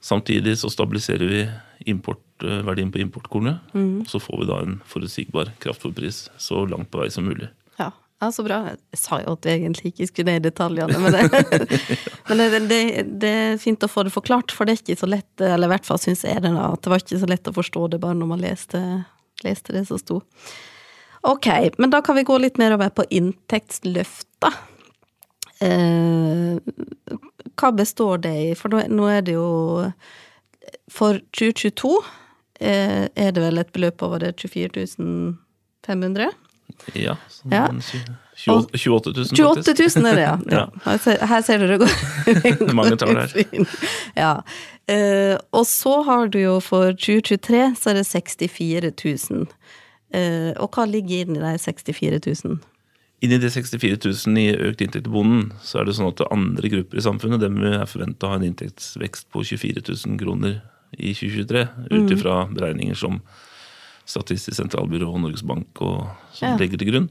Samtidig 0.00 0.56
så 0.56 0.70
stabiliserer 0.72 1.28
vi 1.28 1.40
import, 1.92 2.24
verdien 2.40 2.90
på 2.92 3.02
importkornet. 3.04 3.60
Mm. 3.76 4.06
Så 4.08 4.18
får 4.18 4.40
vi 4.40 4.48
da 4.48 4.60
en 4.64 4.78
forutsigbar 4.88 5.52
kraftfôrpris 5.60 6.28
så 6.40 6.64
langt 6.68 6.90
på 6.90 7.02
vei 7.02 7.10
som 7.12 7.28
mulig. 7.28 7.50
Ja, 8.20 8.28
så 8.32 8.42
bra. 8.44 8.58
Jeg 8.92 9.00
sa 9.00 9.18
jo 9.22 9.32
at 9.32 9.46
vi 9.48 9.52
egentlig 9.54 9.94
ikke 9.94 10.06
skulle 10.10 10.32
ned 10.34 10.42
i 10.42 10.50
detaljene, 10.50 10.98
men, 11.00 11.14
det, 11.16 11.60
men 12.28 12.42
det, 12.42 12.58
det, 12.68 12.80
det 13.22 13.30
er 13.44 13.60
fint 13.62 13.86
å 13.86 13.88
få 13.88 14.04
det 14.04 14.12
forklart, 14.12 14.52
for 14.52 14.68
det 14.68 14.74
er 14.74 14.82
ikke 14.82 14.98
så 15.00 15.08
lett, 15.08 15.30
eller 15.40 15.70
i 15.70 15.72
hvert 15.72 15.88
fall 15.88 16.00
syns 16.02 16.26
jeg 16.28 16.42
det, 16.44 16.52
da, 16.52 16.66
at 16.74 16.82
det 16.84 16.92
var 16.92 17.00
ikke 17.00 17.20
så 17.22 17.30
lett 17.30 17.48
å 17.48 17.54
forstå 17.56 17.86
det 17.94 18.00
bare 18.02 18.18
når 18.20 18.28
man 18.34 18.42
leste, 18.44 18.82
leste 19.46 19.72
det 19.76 19.86
som 19.88 20.00
sto. 20.00 20.18
Ok, 21.32 21.48
men 21.80 21.92
da 21.92 22.02
kan 22.04 22.16
vi 22.16 22.26
gå 22.28 22.36
litt 22.40 22.60
mer 22.60 22.76
over 22.76 22.92
på 22.92 23.08
inntektsløft, 23.08 24.28
da. 24.44 24.52
Eh, 25.64 26.60
hva 27.60 27.72
består 27.76 28.20
det 28.24 28.36
i? 28.44 28.52
For 28.56 28.72
nå 28.72 29.08
er 29.12 29.24
det 29.26 29.34
jo 29.34 29.48
For 30.88 31.18
2022 31.36 31.90
eh, 32.64 33.02
er 33.12 33.34
det 33.36 33.42
vel 33.44 33.60
et 33.60 33.72
beløp 33.76 34.00
over 34.06 34.24
det 34.24 34.30
24 34.40 34.86
500? 35.84 36.32
Ja, 36.94 37.16
sånn 37.28 37.54
Ja. 37.54 37.68
28 38.40 39.12
000 39.12 39.26
28 39.36 39.74
000 40.00 40.06
er 40.08 40.16
det, 40.16 40.22
ja. 40.30 40.36
ja. 40.48 40.64
Her, 40.84 41.00
ser, 41.04 41.18
her 41.28 41.42
ser 41.44 41.64
det 41.68 41.76
går. 41.82 41.94
Mange 42.78 42.96
tall 42.96 43.18
her. 43.18 43.34
Ja. 44.16 44.32
Uh, 44.90 45.36
og 45.54 45.66
så 45.68 46.00
har 46.02 46.30
du 46.32 46.40
jo 46.40 46.56
for 46.64 46.96
2023 46.96 47.60
så 47.78 47.92
er 47.92 48.00
det 48.00 48.06
64 48.08 48.90
000. 49.30 49.44
Uh, 50.10 50.50
og 50.56 50.72
hva 50.74 50.86
ligger 50.88 51.26
inn 51.26 51.36
i 51.36 51.42
de 51.44 51.52
64 51.60 52.22
000? 52.44 52.58
Inni 53.20 53.36
de 53.36 53.50
64 53.52 54.00
000 54.26 54.40
i 54.40 54.48
økt 54.56 54.80
inntekt 54.80 55.04
til 55.04 55.12
bonden, 55.12 55.50
så 55.60 55.82
er 55.82 55.86
det 55.86 55.98
sånn 55.98 56.08
at 56.08 56.24
andre 56.32 56.72
grupper 56.72 56.96
i 56.98 57.04
samfunnet 57.04 57.42
dem 57.42 57.60
er 57.68 57.84
forventa 57.88 58.26
å 58.26 58.32
ha 58.32 58.40
en 58.40 58.46
inntektsvekst 58.48 59.28
på 59.28 59.44
24 59.44 59.84
000 59.84 60.16
kroner 60.22 60.62
i 60.96 61.12
2023, 61.12 61.66
ut 61.92 62.14
ifra 62.16 62.38
beregninger 62.50 62.96
som 62.98 63.20
Statistisk 64.10 64.56
sentralbyrå 64.58 65.08
og 65.12 65.20
Norges 65.22 65.44
Bank 65.46 65.80
og, 65.86 66.08
som 66.34 66.48
Ja. 66.52 66.56
legger 66.58 66.80
til 66.80 66.90
grunn. 66.90 67.08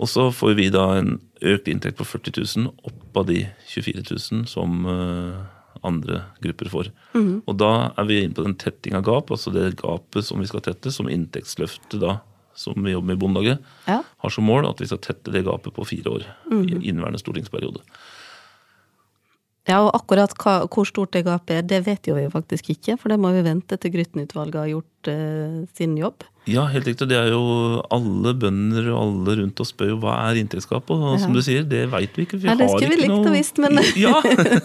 Og 0.00 0.08
så 0.08 0.28
får 0.34 0.54
vi 0.58 0.68
da 0.72 0.84
en 0.98 1.16
økt 1.42 1.68
inntekt 1.68 1.98
på 1.98 2.06
40 2.08 2.32
000 2.64 2.70
opp 2.88 3.18
av 3.20 3.26
de 3.28 3.42
24 3.68 4.02
000 4.08 4.46
som 4.50 4.86
eh, 4.88 5.42
andre 5.84 6.22
grupper 6.42 6.70
får. 6.72 6.90
Og 7.46 7.56
da 7.58 7.92
er 7.98 8.06
vi 8.08 8.20
inne 8.22 8.34
på 8.36 8.44
den 8.46 8.54
tetting 8.58 8.94
av 8.94 9.04
gap, 9.06 9.30
altså 9.34 9.52
det 9.54 9.76
gapet 9.82 10.24
som 10.24 10.38
vi 10.42 10.46
skal 10.50 10.62
tette, 10.64 10.92
som 10.94 11.08
inntektsløftet 11.10 11.98
da, 12.02 12.20
som 12.54 12.74
vi 12.84 12.92
jobber 12.94 13.10
med 13.12 13.18
i 13.18 13.22
Bondelaget, 13.24 13.62
Ja. 13.88 14.00
har 14.22 14.30
som 14.30 14.44
mål 14.46 14.68
at 14.70 14.80
vi 14.80 14.86
skal 14.86 14.98
tette 15.02 15.32
det 15.34 15.44
gapet 15.44 15.74
på 15.74 15.86
fire 15.88 16.10
år 16.18 16.26
i 16.52 16.78
inneværende 16.88 17.18
stortingsperiode. 17.20 17.80
Ja, 19.68 19.78
og 19.84 19.92
akkurat 19.94 20.32
hva, 20.42 20.56
hvor 20.66 20.86
stort 20.88 21.12
det 21.14 21.24
gapet 21.28 21.60
er, 21.60 21.66
det 21.70 21.82
vet 21.86 22.08
jo 22.10 22.16
vi 22.16 22.24
faktisk 22.32 22.72
ikke, 22.74 22.96
for 22.98 23.12
det 23.12 23.18
må 23.22 23.30
vi 23.34 23.44
vente 23.46 23.78
til 23.78 23.92
Grytten-utvalget 23.94 24.58
har 24.58 24.70
gjort 24.72 25.10
eh, 25.12 25.58
sin 25.78 25.94
jobb. 26.00 26.26
Ja, 26.50 26.64
helt 26.66 26.88
riktig. 26.90 27.06
Det 27.06 27.14
er 27.14 27.28
jo 27.30 27.42
alle 27.94 28.32
bønder 28.34 28.88
og 28.90 28.96
alle 28.98 29.36
rundt 29.38 29.60
oss 29.62 29.70
spør 29.70 29.92
jo 29.92 30.00
hva 30.02 30.16
er 30.26 30.40
inntektsgapet, 30.40 30.90
og 30.90 31.20
som 31.22 31.36
du 31.36 31.38
sier, 31.46 31.62
det 31.62 31.84
veit 31.92 32.18
vi 32.18 32.26
ikke. 32.26 32.40
Vi 32.42 32.50
Ja, 32.50 32.56
det 32.58 32.66
skulle 32.72 32.90
vi 32.90 32.98
ikke 32.98 33.04
likt 33.04 33.14
noe... 33.14 33.30
å 33.30 33.36
visst, 33.36 33.62
men- 33.62 33.78
Ja, 33.94 34.16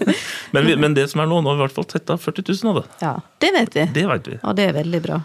men, 0.56 0.66
vi, 0.66 0.80
men 0.82 0.98
det 0.98 1.06
som 1.14 1.22
er 1.22 1.30
nå, 1.30 1.44
nå 1.46 1.54
har 1.54 1.60
vi 1.60 1.62
i 1.62 1.68
hvert 1.68 1.78
fall 1.78 1.90
tetta 1.94 2.18
40 2.18 2.50
000 2.50 2.74
av 2.74 2.82
det. 2.82 2.88
Ja, 3.06 3.14
det 3.46 3.54
vet 3.60 3.78
vi. 3.78 3.86
Det 4.00 4.08
vet 4.10 4.34
vi. 4.34 4.40
Og 4.42 4.58
det 4.58 4.66
er 4.72 4.78
veldig 4.82 5.04
bra. 5.06 5.22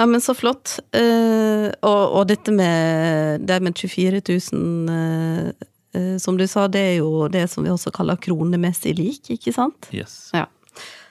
Ja, 0.00 0.06
men 0.08 0.20
så 0.24 0.32
flott. 0.36 0.78
Uh, 0.96 1.68
og, 1.84 2.02
og 2.20 2.28
dette 2.30 2.52
med 2.54 3.42
det 3.48 3.58
med 3.64 3.76
24 3.76 4.20
000, 4.20 4.92
eh, 4.92 5.48
eh, 5.48 5.68
som 6.22 6.36
du 6.38 6.46
sa, 6.46 6.68
det 6.70 6.80
er 6.80 6.96
jo 7.00 7.26
det 7.32 7.46
som 7.50 7.66
vi 7.66 7.72
også 7.72 7.92
kaller 7.94 8.20
kronemessig 8.22 8.94
lik, 8.98 9.30
ikke 9.34 9.54
sant? 9.56 9.88
Yes. 9.94 10.30
Ja. 10.36 10.46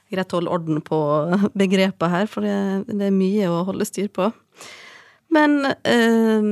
Greit 0.10 0.32
å 0.34 0.40
holde 0.40 0.54
orden 0.56 0.80
på 0.86 1.00
begrepet 1.62 2.14
her, 2.14 2.30
for 2.32 2.48
det, 2.48 2.56
det 2.90 3.10
er 3.10 3.16
mye 3.16 3.50
å 3.52 3.66
holde 3.68 3.88
styr 3.88 4.08
på. 4.14 4.30
Men 5.34 5.60
eh, 5.86 6.48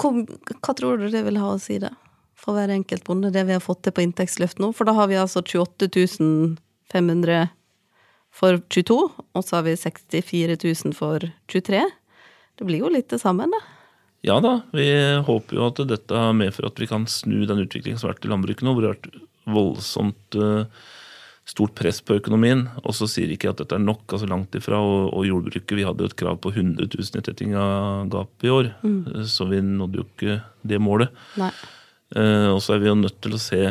hvor, 0.00 0.22
hva 0.54 0.76
tror 0.76 1.02
du 1.02 1.10
det 1.12 1.24
vil 1.26 1.40
ha 1.42 1.52
å 1.54 1.60
si, 1.60 1.80
da? 1.82 1.92
For 2.38 2.56
hver 2.56 2.72
enkelt 2.72 3.04
bonde, 3.06 3.32
det 3.32 3.44
vi 3.48 3.56
har 3.56 3.64
fått 3.64 3.84
til 3.86 3.94
på 3.96 4.04
inntektsløft 4.04 4.60
nå? 4.60 4.72
For 4.76 4.88
da 4.88 4.96
har 4.96 5.08
vi 5.10 5.20
altså 5.20 5.42
28 5.44 5.88
500 6.92 7.48
for 8.34 8.58
22, 8.68 8.96
og 9.34 9.44
så 9.46 9.58
har 9.58 9.66
vi 9.68 9.76
64 9.78 10.56
000 10.58 10.96
for 10.96 11.24
23. 11.52 11.84
Det 12.58 12.66
blir 12.66 12.82
jo 12.82 12.90
litt 12.92 13.08
det 13.12 13.20
samme, 13.22 13.46
da. 13.50 13.60
Ja 14.24 14.38
da, 14.40 14.56
vi 14.72 14.88
håper 15.26 15.58
jo 15.58 15.68
at 15.68 15.80
dette 15.90 16.26
medfører 16.32 16.70
at 16.70 16.80
vi 16.80 16.88
kan 16.88 17.04
snu 17.10 17.42
den 17.44 17.60
utviklingen 17.66 18.00
som 18.00 18.08
har 18.08 18.14
vært 18.14 18.24
i 18.24 18.30
landbruket 18.32 18.64
nå, 18.64 18.72
hvor 18.72 18.84
det 18.84 18.90
har 18.90 18.96
vært 18.96 19.18
voldsomt 19.54 20.38
uh, 20.40 20.64
stort 21.44 21.74
press 21.76 22.00
på 22.00 22.16
økonomien. 22.16 22.64
Og 22.82 22.96
så 22.96 23.08
sier 23.10 23.32
ikke 23.34 23.52
at 23.52 23.60
dette 23.60 23.76
er 23.76 23.84
nok, 23.84 24.06
altså 24.08 24.28
langt 24.30 24.56
ifra. 24.56 24.80
Og, 24.80 25.10
og 25.12 25.26
jordbruket, 25.28 25.76
vi 25.76 25.84
hadde 25.84 26.06
jo 26.06 26.08
et 26.08 26.16
krav 26.16 26.38
på 26.40 26.54
100 26.54 26.88
000 26.88 27.20
i 27.20 27.24
tetting 27.26 27.52
av 27.60 28.08
gap 28.12 28.46
i 28.46 28.52
år. 28.52 28.70
Mm. 28.80 29.26
Så 29.28 29.48
vi 29.50 29.60
nådde 29.64 30.00
jo 30.00 30.06
ikke 30.08 30.38
det 30.72 30.80
målet. 30.80 31.12
Uh, 31.36 32.54
og 32.54 32.62
så 32.64 32.78
er 32.78 32.80
vi 32.84 32.88
jo 32.88 32.96
nødt 33.02 33.20
til 33.24 33.36
å 33.36 33.42
se 33.42 33.66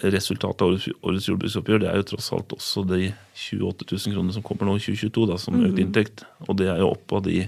resultatet 0.00 0.64
av 0.64 0.70
årets, 0.74 0.90
årets 1.04 1.28
jordbruksoppgjør. 1.28 1.80
Det 1.82 1.88
er 1.88 2.02
jo 2.02 2.08
tross 2.12 2.28
alt 2.36 2.52
også 2.56 2.84
de 2.88 3.10
28 3.36 3.88
000 3.88 4.14
kronene 4.14 4.36
som 4.36 4.44
kommer 4.44 4.68
nå 4.68 4.76
i 4.76 4.84
2022 4.84 5.26
da, 5.32 5.40
som 5.40 5.56
mm. 5.56 5.64
økt 5.70 5.82
inntekt. 5.86 6.26
Og 6.48 6.60
det 6.60 6.68
er 6.72 6.84
jo 6.84 6.92
opp 6.92 7.16
av 7.16 7.24
de 7.24 7.46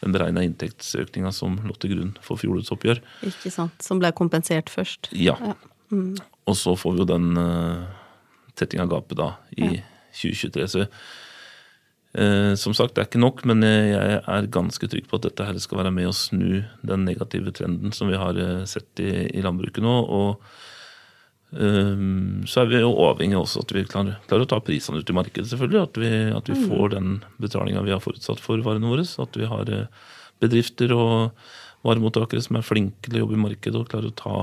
den 0.00 0.14
beregna 0.14 0.44
inntektsøkninga 0.46 1.32
som 1.34 1.58
lå 1.66 1.76
til 1.80 1.94
grunn 1.94 2.12
for 2.24 2.40
fjorårets 2.40 2.72
oppgjør. 2.74 3.02
Ikke 3.28 3.52
sant, 3.52 3.76
Som 3.84 4.00
ble 4.02 4.12
kompensert 4.16 4.72
først. 4.72 5.10
Ja. 5.12 5.36
ja. 5.40 5.56
Mm. 5.92 6.14
Og 6.48 6.56
så 6.58 6.74
får 6.78 6.94
vi 6.94 7.02
jo 7.02 7.10
den 7.10 7.34
uh, 7.36 7.88
tetting 8.58 8.82
av 8.82 8.92
gapet 8.92 9.18
da 9.20 9.34
i 9.56 9.66
ja. 9.80 9.84
2023. 10.16 10.68
Så 10.72 10.86
uh, 10.86 12.54
som 12.58 12.76
sagt, 12.76 12.96
det 12.96 13.04
er 13.04 13.10
ikke 13.10 13.22
nok, 13.22 13.44
men 13.48 13.62
jeg 13.66 14.18
er 14.20 14.50
ganske 14.52 14.90
trygg 14.90 15.10
på 15.10 15.20
at 15.20 15.28
dette 15.28 15.46
her 15.46 15.60
skal 15.62 15.82
være 15.82 15.94
med 15.94 16.10
å 16.10 16.16
snu 16.16 16.62
den 16.86 17.06
negative 17.06 17.52
trenden 17.56 17.94
som 17.96 18.10
vi 18.10 18.20
har 18.20 18.40
uh, 18.40 18.66
sett 18.70 19.04
i, 19.04 19.28
i 19.36 19.44
landbruket 19.44 19.84
nå. 19.84 19.96
og 20.08 20.44
så 21.50 22.60
er 22.62 22.68
vi 22.70 22.78
jo 22.78 22.92
avhengig 23.08 23.34
også 23.34 23.64
at 23.64 23.72
vi 23.74 23.82
klarer, 23.82 24.20
klarer, 24.30 24.44
å 24.46 24.50
ta 24.52 24.60
prisene 24.62 25.00
ut 25.02 25.10
i 25.10 25.16
markedet, 25.16 25.48
selvfølgelig. 25.50 25.80
At 25.82 25.98
vi, 25.98 26.10
at 26.36 26.50
vi 26.50 26.54
mm. 26.54 26.66
får 26.70 26.92
den 26.94 27.16
betalinga 27.42 27.82
vi 27.82 27.94
har 27.94 28.02
forutsatt 28.04 28.42
for 28.42 28.62
varene 28.62 28.90
våre. 28.90 29.02
At 29.02 29.38
vi 29.38 29.48
har 29.50 29.72
eh, 29.74 29.88
bedrifter 30.42 30.94
og 30.94 31.32
varemottakere 31.86 32.42
som 32.44 32.60
er 32.60 32.66
flinke 32.66 33.08
til 33.08 33.18
å 33.18 33.24
jobbe 33.24 33.38
i 33.38 33.42
markedet 33.48 33.80
og 33.80 33.88
klarer 33.90 34.12
å 34.12 34.18
ta 34.20 34.36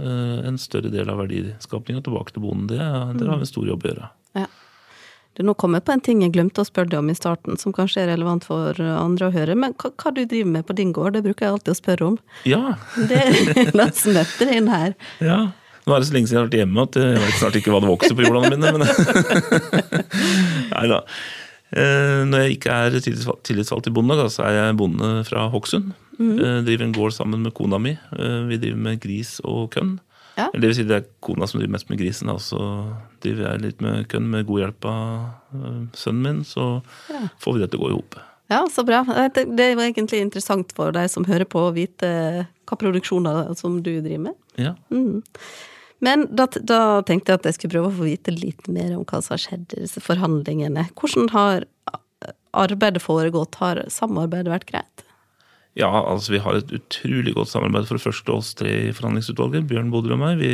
uh, 0.00 0.38
en 0.48 0.58
større 0.58 0.90
del 0.92 1.12
av 1.12 1.20
verdiskapinga 1.20 2.02
tilbake 2.06 2.34
til 2.34 2.46
bonden. 2.46 2.70
Det, 2.72 2.80
det 3.20 3.28
har 3.28 3.38
vi 3.38 3.46
en 3.46 3.52
stor 3.52 3.68
jobb 3.68 3.84
å 3.84 3.90
gjøre. 3.92 4.10
Ja. 4.40 4.48
Du, 5.36 5.44
nå 5.46 5.54
kom 5.60 5.76
jeg 5.76 5.84
på 5.86 5.94
en 5.94 6.02
ting 6.02 6.24
jeg 6.24 6.34
glemte 6.34 6.64
å 6.64 6.66
spørre 6.66 6.90
deg 6.90 6.98
om 6.98 7.12
i 7.12 7.16
starten, 7.16 7.60
som 7.60 7.74
kanskje 7.76 8.02
er 8.02 8.10
relevant 8.14 8.48
for 8.48 8.80
andre 8.80 9.28
å 9.28 9.34
høre. 9.36 9.54
Men 9.54 9.76
hva, 9.78 9.92
hva 9.92 10.14
du 10.16 10.24
driver 10.24 10.50
med 10.56 10.66
på 10.66 10.74
din 10.80 10.90
gård, 10.96 11.14
det 11.14 11.22
bruker 11.28 11.46
jeg 11.46 11.54
alltid 11.54 11.76
å 11.76 11.78
spørre 11.78 12.08
om. 12.10 12.18
Ja. 12.48 12.74
Det 12.96 13.22
er 13.22 13.72
møte 13.78 14.24
deg 14.40 14.56
inn 14.56 14.72
her. 14.72 14.96
Ja. 15.22 15.40
Nå 15.90 15.96
er 15.96 16.04
det 16.04 16.06
så 16.06 16.14
lenge 16.14 16.30
siden 16.30 16.36
jeg 16.36 16.44
har 16.44 16.46
vært 16.46 16.60
hjemme 16.60 16.82
at 16.86 16.96
jeg 17.00 17.18
vet 17.18 17.38
snart 17.40 17.56
ikke 17.58 17.72
hva 17.74 17.80
det 17.82 17.88
vokser 17.90 18.14
på 18.14 18.22
jordene 18.22 18.50
mine. 18.52 18.70
Men 18.76 18.84
Nei 20.76 20.84
da. 20.92 21.00
Eh, 21.70 22.20
når 22.30 22.44
jeg 22.44 22.54
ikke 22.60 22.76
er 22.76 22.98
tillitsvalgt 23.02 23.90
i 23.90 23.94
Bondelag, 23.94 24.30
så 24.30 24.44
er 24.46 24.54
jeg 24.54 24.76
bonde 24.78 25.10
fra 25.26 25.48
Hokksund. 25.50 25.90
Mm. 26.20 26.38
Driver 26.68 26.86
en 26.86 26.94
gård 26.94 27.16
sammen 27.16 27.42
med 27.42 27.54
kona 27.58 27.82
mi. 27.82 27.96
Eh, 28.14 28.38
vi 28.46 28.60
driver 28.62 28.86
med 28.86 29.02
gris 29.02 29.40
og 29.42 29.72
kønn. 29.74 29.96
Ja. 30.38 30.46
Det 30.54 30.62
vil 30.62 30.78
si 30.78 30.86
det 30.86 31.00
er 31.00 31.10
kona 31.26 31.50
som 31.50 31.58
driver 31.58 31.74
mest 31.74 31.90
med 31.90 31.98
grisen, 31.98 32.30
og 32.30 32.38
så 32.38 32.62
driver 33.26 33.48
jeg 33.48 33.64
litt 33.66 33.82
med 33.82 34.06
kønn 34.14 34.30
med 34.30 34.46
god 34.48 34.62
hjelp 34.62 34.90
av 34.94 35.94
sønnen 35.98 36.22
min. 36.22 36.42
Så 36.46 36.76
ja. 37.10 37.26
får 37.42 37.58
vi 37.58 37.64
det 37.64 37.72
til 37.74 37.82
å 37.82 37.88
gå 37.88 37.90
i 37.90 37.98
hop. 37.98 38.20
Ja, 38.50 38.64
så 38.70 38.82
bra. 38.86 39.04
Det 39.30 39.44
er 39.62 39.78
egentlig 39.78 40.24
interessant 40.24 40.72
for 40.74 40.94
deg 40.94 41.10
som 41.12 41.26
hører 41.28 41.46
på, 41.46 41.68
å 41.68 41.74
vite 41.74 42.08
hva 42.66 42.78
produksjoner 42.78 43.52
som 43.58 43.78
du 43.78 43.92
driver 44.00 44.30
med. 44.30 44.38
Ja. 44.58 44.74
Mm. 44.90 45.20
Men 46.04 46.24
da, 46.32 46.46
da, 46.64 46.80
tenkte 47.06 47.34
jeg 47.34 47.40
at 47.40 47.46
jeg 47.48 47.58
skulle 47.58 47.74
prøve 47.76 47.90
å 47.90 47.98
få 47.98 48.08
vite 48.08 48.32
litt 48.32 48.68
mer 48.72 48.94
om 48.96 49.04
hva 49.04 49.20
som 49.20 49.36
har 49.36 49.42
skjedd 49.42 49.76
i 49.76 49.84
disse 49.84 50.00
forhandlingene. 50.00 50.86
Hvordan 50.96 51.28
har 51.34 51.66
arbeidet 52.56 53.02
foregått? 53.04 53.60
Har 53.60 53.82
samarbeidet 53.92 54.52
vært 54.52 54.68
greit? 54.70 55.04
Ja, 55.78 55.90
altså 55.90 56.34
vi 56.34 56.40
har 56.42 56.56
et 56.58 56.72
utrolig 56.74 57.34
godt 57.36 57.52
samarbeid. 57.52 57.86
For 57.88 58.00
det 58.00 58.06
første 58.06 58.34
oss 58.34 58.54
tre 58.58 58.72
i 58.88 58.94
forhandlingsutvalget, 58.96 59.68
Bjørn 59.70 59.92
Bodil 59.92 60.16
og 60.16 60.22
meg. 60.24 60.40
Vi, 60.40 60.50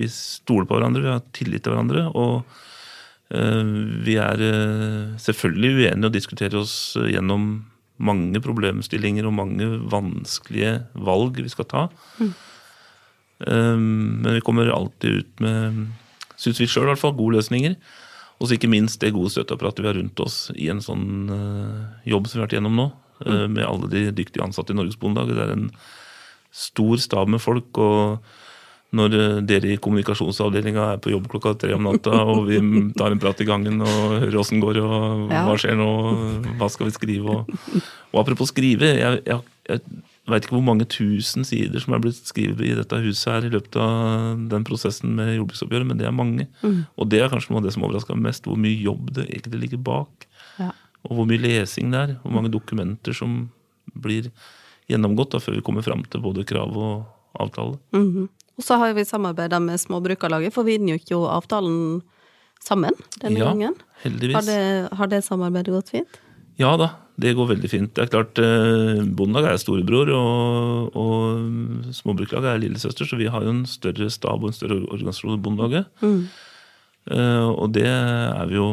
vi, 0.00 0.08
stoler 0.12 0.66
på 0.68 0.78
hverandre, 0.78 1.04
vi 1.04 1.12
har 1.12 1.22
tillit 1.36 1.64
til 1.66 1.76
hverandre. 1.76 2.08
Og 2.18 2.40
uh, 3.36 3.72
vi 4.08 4.18
er 4.18 4.42
uh, 4.42 5.14
selvfølgelig 5.20 5.74
uenige 5.76 6.10
og 6.10 6.16
diskuterer 6.16 6.58
oss 6.64 6.74
gjennom 6.98 7.50
mange 7.98 8.40
problemstillinger 8.42 9.26
og 9.26 9.34
mange 9.34 9.68
vanskelige 9.90 10.78
valg 11.06 11.38
vi 11.42 11.50
skal 11.52 11.66
ta. 11.70 11.88
Mm. 12.18 12.34
Ehm, 13.46 14.20
men 14.22 14.34
vi 14.34 14.44
kommer 14.44 14.70
alltid 14.74 15.22
ut 15.22 15.40
med, 15.44 15.86
syns 16.36 16.60
vi 16.60 16.66
sjøl 16.66 16.88
i 16.88 16.92
hvert 16.92 17.02
fall, 17.02 17.16
gode 17.18 17.38
løsninger. 17.38 17.76
Og 18.38 18.46
så 18.46 18.54
ikke 18.54 18.70
minst 18.70 19.00
det 19.02 19.14
gode 19.16 19.32
støtteapparatet 19.34 19.82
vi 19.82 19.90
har 19.90 19.98
rundt 19.98 20.20
oss 20.22 20.40
i 20.54 20.68
en 20.70 20.82
sånn 20.82 21.30
eh, 21.34 22.10
jobb 22.12 22.28
som 22.28 22.38
vi 22.38 22.42
har 22.42 22.48
vært 22.48 22.58
gjennom 22.58 22.76
nå. 22.78 22.90
Eh, 23.24 23.46
mm. 23.46 23.56
Med 23.56 23.64
alle 23.66 23.90
de 23.90 24.04
dyktige 24.14 24.44
ansatte 24.46 24.74
i 24.74 24.78
Norges 24.78 24.98
Bondelag. 25.00 25.32
Det 25.34 25.46
er 25.46 25.56
en 25.56 25.70
stor 26.54 27.02
stab 27.02 27.30
med 27.30 27.42
folk. 27.42 27.70
og 27.78 28.36
når 28.96 29.14
eh, 29.18 29.40
dere 29.44 29.74
i 29.74 29.80
kommunikasjonsavdelinga 29.82 30.84
er 30.94 31.00
på 31.02 31.10
jobb 31.12 31.26
klokka 31.28 31.52
tre 31.60 31.74
om 31.76 31.84
natta, 31.84 32.22
og 32.32 32.46
vi 32.48 32.60
tar 32.96 33.12
en 33.12 33.20
prat 33.20 33.42
i 33.42 33.48
gangen 33.48 33.82
og 33.84 34.14
hører 34.14 34.38
åssen 34.40 34.62
går 34.62 34.80
og 34.80 35.26
hva 35.28 35.56
skjer 35.60 35.76
nå, 35.76 35.90
hva 36.60 36.70
skal 36.72 36.88
vi 36.88 36.94
skrive 36.96 37.34
og, 37.34 37.58
og 38.14 38.22
apropos 38.22 38.54
skrive, 38.54 38.94
jeg, 38.96 39.20
jeg, 39.28 39.42
jeg 39.68 39.82
vet 40.32 40.46
ikke 40.46 40.56
hvor 40.56 40.66
mange 40.66 40.86
tusen 40.90 41.46
sider 41.46 41.82
som 41.82 41.94
er 41.96 42.02
blitt 42.04 42.18
skrevet 42.28 42.64
i 42.66 42.74
dette 42.76 43.00
huset 43.04 43.30
her 43.32 43.46
i 43.48 43.52
løpet 43.52 43.78
av 43.80 44.42
den 44.50 44.66
prosessen 44.68 45.14
med 45.18 45.34
jordbruksoppgjøret, 45.36 45.88
men 45.88 46.00
det 46.00 46.08
er 46.08 46.14
mange. 46.14 46.48
Mm. 46.62 46.80
Og 46.96 47.10
det 47.12 47.22
er 47.22 47.32
kanskje 47.32 47.52
noe 47.52 47.62
av 47.62 47.68
det 47.68 47.74
som 47.76 47.86
overrasker 47.86 48.18
meg 48.18 48.30
mest, 48.30 48.48
hvor 48.48 48.58
mye 48.60 48.76
jobb 48.76 49.12
det 49.16 49.28
egentlig 49.28 49.62
ligger 49.64 49.84
bak. 49.90 50.28
Ja. 50.58 50.72
Og 51.08 51.18
hvor 51.18 51.28
mye 51.30 51.40
lesing 51.40 51.94
det 51.94 52.00
er. 52.00 52.16
Hvor 52.22 52.34
mange 52.34 52.52
dokumenter 52.52 53.16
som 53.16 53.40
blir 53.94 54.30
gjennomgått 54.88 55.36
da, 55.36 55.40
før 55.42 55.58
vi 55.58 55.64
kommer 55.64 55.84
fram 55.86 56.04
til 56.08 56.24
både 56.24 56.46
krav 56.48 56.76
og 56.76 57.40
avtale. 57.40 57.78
Mm 57.92 58.12
-hmm. 58.12 58.28
Og 58.58 58.64
så 58.64 58.74
har 58.74 58.92
vi 58.92 59.04
samarbeida 59.04 59.60
med 59.60 59.80
Småbrukarlaget, 59.80 60.54
for 60.54 60.66
vi 60.66 60.74
inngikk 60.74 61.10
jo 61.10 61.26
avtalen 61.26 62.02
sammen 62.60 62.94
denne 63.20 63.38
ja, 63.38 63.44
gangen. 63.44 63.74
Heldigvis. 64.02 64.34
Har 64.34 64.42
det, 64.42 64.88
har 64.98 65.06
det 65.06 65.22
samarbeidet 65.24 65.74
gått 65.74 65.88
fint? 65.88 66.18
Ja 66.58 66.72
da, 66.78 66.88
det 67.18 67.36
går 67.38 67.52
veldig 67.52 67.70
fint. 67.70 67.92
Det 67.94 68.04
er 68.04 68.10
klart, 68.12 68.38
eh, 68.42 69.02
Bondelaget 69.06 69.52
er 69.52 69.62
storebror, 69.62 70.10
og, 70.14 70.96
og 70.98 71.94
Småbruklaget 71.94 72.50
er 72.50 72.62
lillesøster, 72.64 73.06
så 73.06 73.18
vi 73.18 73.30
har 73.30 73.46
jo 73.46 73.54
en 73.54 73.64
større 73.66 74.10
stab 74.10 74.42
og 74.42 74.50
en 74.50 74.56
større 74.56 74.80
organisasjon 74.86 75.38
i 75.38 75.42
Bondelaget. 75.42 75.90
Mm. 76.02 76.22
Uh, 77.08 77.48
og 77.56 77.70
det 77.72 77.86
er 77.88 78.46
vi 78.50 78.58
jo 78.58 78.66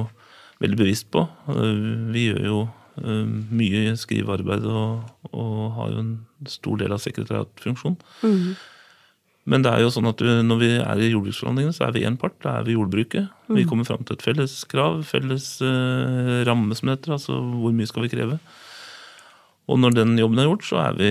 veldig 0.59 0.77
bevisst 0.81 1.07
på. 1.13 1.23
Uh, 1.47 2.11
vi 2.11 2.27
gjør 2.31 2.49
jo 2.49 2.65
mye 2.95 3.91
skrivearbeid 3.99 4.63
og, 4.71 5.01
og, 5.33 5.55
har 5.75 5.89
jo 5.91 5.99
en 5.99 6.11
stor 6.47 6.77
del 6.79 6.93
av 6.95 7.01
sekretariatfunksjonen. 7.03 7.97
Mm. 8.23 8.53
Men 9.45 9.61
det 9.61 9.71
er 9.71 9.83
jo 9.83 9.91
sånn 9.93 10.09
at 10.09 10.17
du, 10.17 10.25
når 10.41 10.57
vi 10.61 10.69
er 10.81 11.01
i 11.05 11.11
jordbruksforhandlingene, 11.11 11.75
så 11.77 11.85
er 11.85 11.93
vi 11.93 12.05
én 12.07 12.17
part. 12.17 12.33
Da 12.41 12.57
er 12.59 12.65
vi 12.65 12.73
jordbruket. 12.73 13.27
Mm. 13.45 13.59
Vi 13.59 13.65
kommer 13.69 13.85
fram 13.85 14.01
til 14.01 14.17
et 14.17 14.25
felles 14.25 14.55
krav, 14.71 15.03
felles 15.05 15.49
uh, 15.61 16.41
ramme, 16.47 16.73
som 16.73 16.89
det 16.89 16.97
heter. 16.97 17.13
Altså 17.19 17.37
hvor 17.37 17.75
mye 17.75 17.89
skal 17.89 18.07
vi 18.07 18.13
kreve. 18.15 18.39
Og 19.71 19.79
når 19.81 19.95
den 19.97 20.13
jobben 20.19 20.41
er 20.41 20.49
gjort, 20.49 20.67
så 20.67 20.81
er 20.83 20.99
vi, 20.99 21.09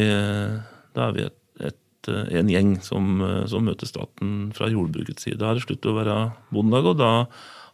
da 0.94 1.08
er 1.08 1.16
vi 1.16 1.24
et, 1.26 1.38
et, 1.70 2.10
eh, 2.10 2.36
en 2.38 2.52
gjeng 2.52 2.76
som, 2.86 3.16
eh, 3.24 3.42
som, 3.50 3.64
møter 3.66 3.90
staten 3.90 4.52
fra 4.54 4.70
jordbrukets 4.70 5.26
side. 5.26 5.40
Da 5.42 5.50
er 5.50 5.58
det 5.58 5.66
slutt 5.66 5.90
å 5.90 5.96
være 5.96 6.18
bondelag, 6.54 6.92
og 6.92 7.00
da 7.00 7.10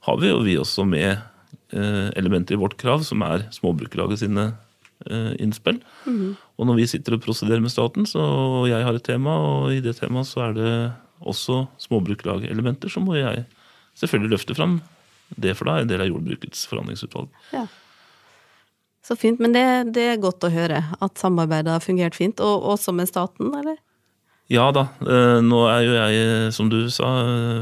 har 0.09 0.21
vi 0.23 0.31
jo 0.31 0.41
vi 0.47 0.57
også 0.57 0.87
med 0.89 1.21
uh, 1.77 2.09
elementer 2.17 2.57
i 2.57 2.61
vårt 2.61 2.79
krav, 2.81 3.05
som 3.05 3.21
er 3.27 3.45
Småbrukerlaget 3.53 4.23
sine 4.23 4.47
uh, 5.11 5.33
innspill. 5.37 5.83
Mm. 6.09 6.39
Og 6.61 6.69
når 6.69 6.83
vi 6.83 6.89
sitter 6.93 7.17
og 7.17 7.23
prosederer 7.25 7.63
med 7.65 7.73
staten, 7.73 8.05
så 8.09 8.21
jeg 8.69 8.85
har 8.85 8.97
et 8.97 9.07
tema, 9.07 9.33
og 9.41 9.73
i 9.73 9.81
det 9.81 9.97
temaet 9.97 10.29
så 10.29 10.45
er 10.51 10.57
det 10.59 10.73
også 11.21 11.63
småbruklagelementer, 11.81 12.93
så 12.93 13.01
må 13.01 13.17
jeg 13.17 13.47
selvfølgelig 13.97 14.37
løfte 14.37 14.57
fram 14.57 14.81
det, 15.41 15.55
for 15.57 15.69
da 15.69 15.79
er 15.79 15.87
en 15.87 15.93
del 15.93 16.03
av 16.05 16.11
jordbrukets 16.11 16.67
forhandlingsutvalg. 16.69 17.31
Ja. 17.55 17.65
Så 19.07 19.17
fint. 19.17 19.41
Men 19.41 19.55
det, 19.57 19.65
det, 19.97 20.07
er 20.13 20.21
godt 20.21 20.45
å 20.45 20.53
høre 20.53 20.83
at 21.01 21.21
samarbeidet 21.21 21.73
har 21.73 21.85
fungert 21.85 22.19
fint, 22.19 22.43
og 22.45 22.67
også 22.75 22.93
med 22.97 23.09
staten, 23.09 23.53
eller? 23.57 23.79
Ja 24.51 24.67
da. 24.75 24.89
Eh, 25.07 25.39
nå 25.47 25.63
er 25.71 25.85
jo 25.87 25.95
jeg, 25.95 26.53
som 26.57 26.69
du 26.73 26.81
sa, 26.93 27.09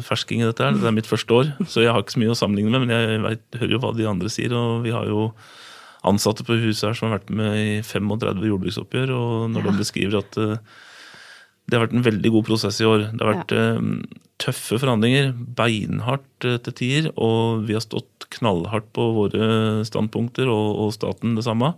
fersking 0.05 0.43
i 0.43 0.49
dette 0.49 0.65
her. 0.65 0.75
Det 0.75 0.89
er 0.89 0.97
mitt 0.97 1.11
første 1.11 1.35
år, 1.37 1.53
så 1.69 1.85
jeg 1.85 1.93
har 1.93 2.03
ikke 2.03 2.17
så 2.17 2.23
mye 2.25 2.35
å 2.35 2.39
sammenligne 2.41 2.73
med, 2.73 2.87
men 2.87 2.95
jeg 2.97 3.23
vet, 3.27 3.47
hører 3.61 3.75
jo 3.77 3.83
hva 3.85 3.95
de 3.97 4.09
andre 4.09 4.33
sier, 4.33 4.55
og 4.57 4.87
vi 4.87 4.95
har 4.97 5.07
jo 5.11 5.29
ansatte 6.07 6.47
på 6.47 6.59
huset 6.63 6.91
her 6.91 6.97
som 6.97 7.09
har 7.09 7.19
vært 7.19 7.33
med 7.35 7.59
i 7.59 7.71
35 7.87 8.47
jordbruksoppgjør, 8.51 9.13
og 9.15 9.51
når 9.55 9.65
ja. 9.65 9.71
de 9.71 9.83
beskriver 9.83 10.21
at 10.21 10.39
uh, 10.39 10.57
det 11.69 11.77
har 11.77 11.85
vært 11.85 11.99
en 11.99 12.07
veldig 12.07 12.33
god 12.33 12.47
prosess 12.49 12.81
i 12.81 12.89
år. 12.89 13.09
Det 13.13 13.25
har 13.25 13.35
vært 13.35 13.55
ja. 13.57 13.65
uh, 13.77 14.25
tøffe 14.41 14.79
forhandlinger, 14.79 15.33
beinhardt 15.59 16.49
uh, 16.49 16.57
til 16.65 16.77
tider, 16.81 17.11
og 17.17 17.65
vi 17.69 17.77
har 17.77 17.85
stått 17.85 18.29
knallhardt 18.39 18.93
på 18.97 19.09
våre 19.17 19.49
standpunkter, 19.89 20.51
og, 20.53 20.69
og, 20.85 20.95
staten 20.97 21.35
det 21.39 21.47
samme. 21.49 21.73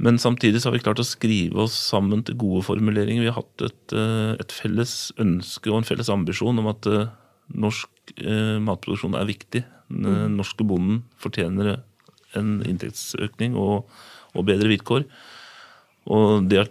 Men 0.00 0.16
samtidig 0.16 0.62
så 0.62 0.70
har 0.70 0.78
vi 0.78 0.84
klart 0.84 1.02
å 1.02 1.04
skrive 1.04 1.66
oss 1.66 1.74
sammen 1.76 2.22
til 2.24 2.38
gode 2.40 2.64
formuleringer. 2.64 3.20
Vi 3.20 3.28
har 3.28 3.36
hatt 3.36 3.66
et, 3.66 3.96
et 4.40 4.54
felles 4.56 4.94
ønske 5.20 5.68
og 5.68 5.82
en 5.82 5.88
felles 5.90 6.08
ambisjon 6.08 6.56
om 6.62 6.70
at 6.70 6.88
norsk 7.52 8.14
eh, 8.16 8.56
matproduksjon 8.62 9.18
er 9.18 9.28
viktig. 9.28 9.62
Den 9.90 10.36
norske 10.38 10.64
bonden 10.66 11.02
fortjener 11.20 11.80
en 12.38 12.58
inntektsøkning 12.66 13.56
og, 13.58 13.90
og 14.34 14.48
bedre 14.48 14.70
vilkår. 14.72 15.06
Og 16.10 16.46
det 16.50 16.62
har 16.62 16.70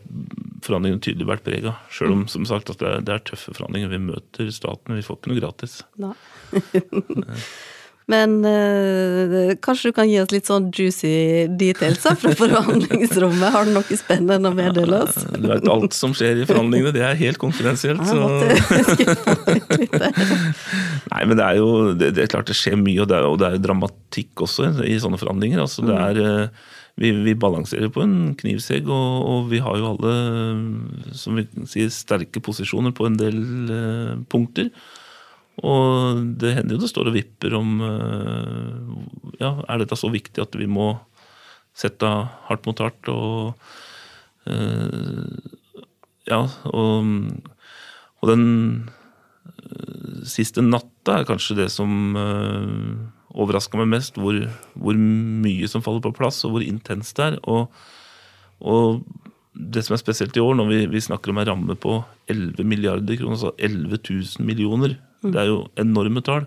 forhandlingene 0.65 1.04
tydelig 1.06 1.28
vært 1.30 1.45
preg 1.45 1.67
av. 1.69 1.82
Sjøl 1.93 2.15
om 2.15 2.24
som 2.32 2.48
sagt, 2.50 2.72
at 2.74 2.82
det, 2.82 2.88
er, 2.89 3.04
det 3.06 3.15
er 3.15 3.26
tøffe 3.30 3.54
forhandlinger. 3.54 3.91
Vi 3.93 4.02
møter 4.10 4.50
staten, 4.54 4.98
vi 4.98 5.06
får 5.06 5.19
ikke 5.19 5.34
noe 5.34 5.41
gratis. 5.41 5.82
Nei. 6.02 6.15
Men 8.10 8.39
eh, 8.48 9.52
kanskje 9.62 9.91
du 9.91 9.95
kan 10.00 10.10
gi 10.10 10.17
oss 10.22 10.32
litt 10.34 10.50
sånn 10.50 10.69
juicy 10.74 11.45
details 11.60 12.02
fra 12.02 12.34
forhandlingsrommet? 12.39 13.52
Har 13.54 13.67
du 13.67 13.76
noe 13.76 14.00
spennende 14.00 14.50
å 14.50 14.58
meddele 14.58 15.04
oss? 15.06 15.19
Du 15.36 15.45
vet, 15.45 15.67
alt 15.69 15.93
som 15.98 16.15
skjer 16.17 16.41
i 16.41 16.48
forhandlingene, 16.50 16.93
det 16.95 17.04
er 17.06 17.19
helt 17.19 17.38
konfidensielt. 17.41 18.02
Der. 18.02 18.58
Nei, 21.12 21.22
men 21.30 21.38
det 21.38 21.45
er 21.45 21.60
jo 21.60 21.69
det, 21.93 22.12
det 22.17 22.26
er 22.26 22.34
klart 22.34 22.50
det 22.50 22.58
skjer 22.58 22.80
mye, 22.82 23.04
og 23.04 23.12
det 23.12 23.19
er, 23.19 23.30
og 23.30 23.38
det 23.41 23.54
er 23.54 23.62
dramatikk 23.62 24.45
også 24.48 24.72
i 24.89 24.98
sånne 25.02 25.22
forhandlinger. 25.22 25.62
Altså, 25.67 25.86
det 25.86 25.98
er, 26.00 26.22
eh, 26.26 26.78
vi, 27.00 27.13
vi 27.28 27.38
balanserer 27.38 27.93
på 27.93 28.04
en 28.08 28.15
knivsegg, 28.39 28.89
og, 28.89 29.28
og 29.30 29.52
vi 29.54 29.62
har 29.63 29.78
jo 29.78 29.91
alle 29.93 30.15
som 31.17 31.38
vi 31.38 31.45
sier, 31.69 31.93
sterke 31.93 32.41
posisjoner 32.43 32.95
på 32.95 33.06
en 33.08 33.22
del 33.22 33.38
uh, 33.69 34.17
punkter. 34.34 34.74
Og 35.65 36.24
det 36.39 36.54
hender 36.56 36.78
jo 36.78 36.82
det 36.84 36.91
står 36.91 37.10
og 37.10 37.15
vipper 37.17 37.56
om 37.58 37.82
eh, 37.84 38.76
ja, 39.41 39.52
Er 39.67 39.82
dette 39.82 39.98
så 40.00 40.08
viktig 40.12 40.39
at 40.43 40.56
vi 40.56 40.69
må 40.72 40.93
sette 41.76 42.08
hardt 42.48 42.67
mot 42.67 42.80
hardt 42.80 43.12
og 43.12 43.54
eh, 44.48 45.26
Ja, 46.30 46.43
og, 46.69 47.10
og 48.22 48.30
den 48.30 48.45
siste 50.30 50.62
natta 50.62 51.19
er 51.19 51.26
kanskje 51.26 51.58
det 51.58 51.69
som 51.74 52.13
overraska 53.34 53.80
meg 53.80 53.89
mest. 53.95 54.19
Hvor, 54.19 54.38
hvor 54.78 55.00
mye 55.00 55.69
som 55.72 55.84
faller 55.86 56.04
på 56.06 56.13
plass, 56.19 56.43
og 56.45 56.56
hvor 56.56 56.65
intenst 56.65 57.17
det 57.17 57.32
er. 57.32 57.39
Og, 57.50 57.74
og 58.60 59.02
det 59.54 59.84
som 59.86 59.95
er 59.95 60.02
spesielt 60.02 60.38
i 60.38 60.43
år, 60.43 60.56
når 60.58 60.72
vi, 60.72 60.80
vi 60.93 61.04
snakker 61.04 61.34
om 61.34 61.41
en 61.41 61.50
ramme 61.50 61.78
på 61.80 62.00
11 62.32 62.65
milliarder 62.67 63.19
kroner, 63.19 63.38
altså 63.38 63.54
11 63.58 64.00
000 64.10 64.48
millioner, 64.48 64.98
det 65.23 65.36
er 65.36 65.47
jo 65.49 65.67
enorme 65.77 66.21
tall. 66.23 66.45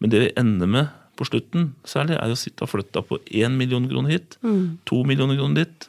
Men 0.00 0.10
det 0.12 0.20
vi 0.20 0.32
ender 0.36 0.66
med 0.68 0.88
på 1.16 1.24
slutten, 1.24 1.70
særlig, 1.88 2.16
er 2.20 2.28
å 2.30 2.36
sitte 2.36 2.62
og 2.66 2.68
flytte 2.68 3.02
på 3.08 3.18
1 3.32 3.50
million 3.56 3.86
kroner 3.88 4.10
hit, 4.12 4.36
2 4.84 5.04
millioner 5.08 5.36
kroner 5.38 5.64
dit. 5.64 5.88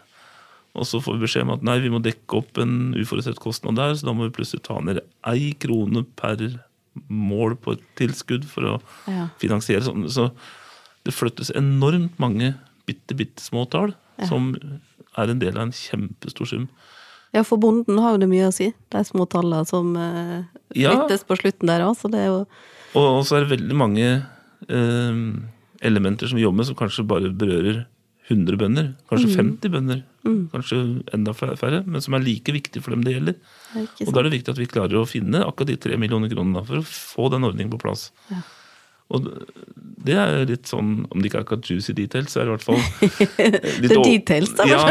Og 0.78 0.86
så 0.86 1.02
får 1.02 1.18
vi 1.18 1.26
beskjed 1.26 1.44
om 1.48 1.52
at 1.56 1.64
nei, 1.64 1.80
vi 1.84 1.90
må 1.90 2.00
dekke 2.02 2.38
opp 2.38 2.58
en 2.62 2.94
uforutsett 2.96 3.40
kostnad 3.42 3.76
der, 3.76 3.96
så 3.98 4.06
da 4.08 4.14
må 4.14 4.28
vi 4.30 4.36
plutselig 4.38 4.64
ta 4.64 4.80
ned 4.80 5.02
ei 5.28 5.52
krone 5.60 6.06
per 6.16 6.38
mål 7.10 7.56
på 7.62 7.74
et 7.76 7.84
tilskudd 8.00 8.46
for 8.46 8.62
å 8.64 8.82
Ja. 9.08 9.28
finansiere 9.38 9.82
sånn. 9.84 10.08
Så 10.10 10.32
det 11.04 11.14
flyttes 11.14 11.52
enormt 11.56 12.18
mange 12.20 12.56
bitte, 12.88 13.16
bitte 13.16 13.42
små 13.42 13.66
tall, 13.70 13.94
som 14.28 14.56
er 15.18 15.30
en 15.30 15.40
del 15.40 15.58
av 15.58 15.64
en 15.68 15.72
kjempestor 15.72 16.48
sum. 16.48 16.70
Ja, 17.36 17.44
for 17.44 17.60
bonden 17.62 18.00
har 18.00 18.16
jo 18.16 18.22
det 18.24 18.30
mye 18.32 18.48
å 18.48 18.54
si, 18.56 18.72
de 18.94 19.04
små 19.08 19.28
tallene 19.30 19.68
som 19.68 19.92
eh, 20.00 20.44
Ja. 20.76 20.94
flyttes 20.96 21.26
på 21.28 21.38
slutten 21.40 21.68
der 21.68 21.84
òg, 21.86 21.98
så 22.00 22.10
det 22.12 22.24
er 22.24 22.32
jo 22.32 22.40
Og 22.96 23.26
så 23.28 23.38
er 23.38 23.46
det 23.46 23.60
veldig 23.60 23.76
mange 23.78 24.08
eh, 24.70 25.22
elementer 25.86 26.28
som 26.30 26.38
vi 26.40 26.44
jobber 26.46 26.62
med, 26.64 26.70
som 26.70 26.80
kanskje 26.80 27.06
bare 27.08 27.30
berører 27.36 27.86
100 28.28 28.58
bønder. 28.60 28.88
Kanskje 29.08 29.36
50 29.38 29.72
bønder. 29.72 30.02
Kanskje 30.52 30.80
enda 31.16 31.32
færre, 31.38 31.84
men 31.88 32.04
som 32.04 32.18
er 32.18 32.26
like 32.26 32.52
viktige 32.52 32.84
for 32.84 32.92
dem 32.92 33.06
det 33.06 33.14
gjelder. 33.16 33.38
det 33.74 34.08
Og 34.08 34.12
da 34.12 34.20
er 34.20 34.28
det 34.28 34.34
viktig 34.36 34.52
at 34.52 34.60
vi 34.60 34.68
klarer 34.68 35.00
å 35.00 35.08
finne 35.08 35.46
akkurat 35.46 35.72
de 35.72 35.78
tre 35.80 35.96
millioner 36.00 36.32
kronene 36.34 36.66
for 36.68 36.82
å 36.82 36.84
få 36.84 37.30
den 37.32 37.48
ordningen 37.48 37.72
på 37.72 37.80
plass. 37.80 38.10
Ja. 38.32 38.42
Og 39.08 39.28
det 40.08 40.16
er 40.20 40.34
jo 40.42 40.48
litt 40.50 40.68
sånn, 40.68 40.90
om 41.08 41.22
det 41.22 41.30
ikke 41.30 41.40
er 41.40 41.46
akkurat 41.46 41.70
juicy 41.72 41.94
details, 41.96 42.34
så 42.34 42.42
er 42.42 42.48
det 42.48 42.52
i 42.52 42.56
hvert 42.58 42.66
fall 42.66 42.82
litt 43.82 43.92
Det 43.92 43.96
er 43.96 44.04
details, 44.04 44.52
da, 44.58 44.66
Ja. 44.68 44.82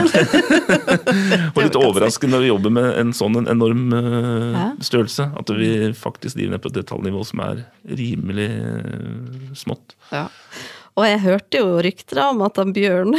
og 1.53 1.61
litt 1.63 1.77
overraskende 1.81 2.37
når 2.37 2.45
vi 2.47 2.49
jobber 2.53 2.75
med 2.79 2.89
en 3.01 3.13
sånn 3.17 3.37
en 3.43 3.51
enorm 3.53 3.85
eh, 3.97 4.63
størrelse. 4.85 5.29
At 5.37 5.53
vi 5.59 5.71
faktisk 5.97 6.39
driver 6.39 6.57
ned 6.57 6.65
på 6.65 6.73
et 6.73 6.79
detaljnivå 6.81 7.27
som 7.29 7.45
er 7.45 7.63
rimelig 7.93 8.49
eh, 8.57 9.53
smått. 9.59 9.97
Ja. 10.13 10.27
Og 10.97 11.05
jeg 11.05 11.21
hørte 11.27 11.61
jo 11.61 11.75
rykter 11.85 12.23
om 12.31 12.41
at 12.47 12.57
han 12.57 12.73
Bjørn 12.73 13.13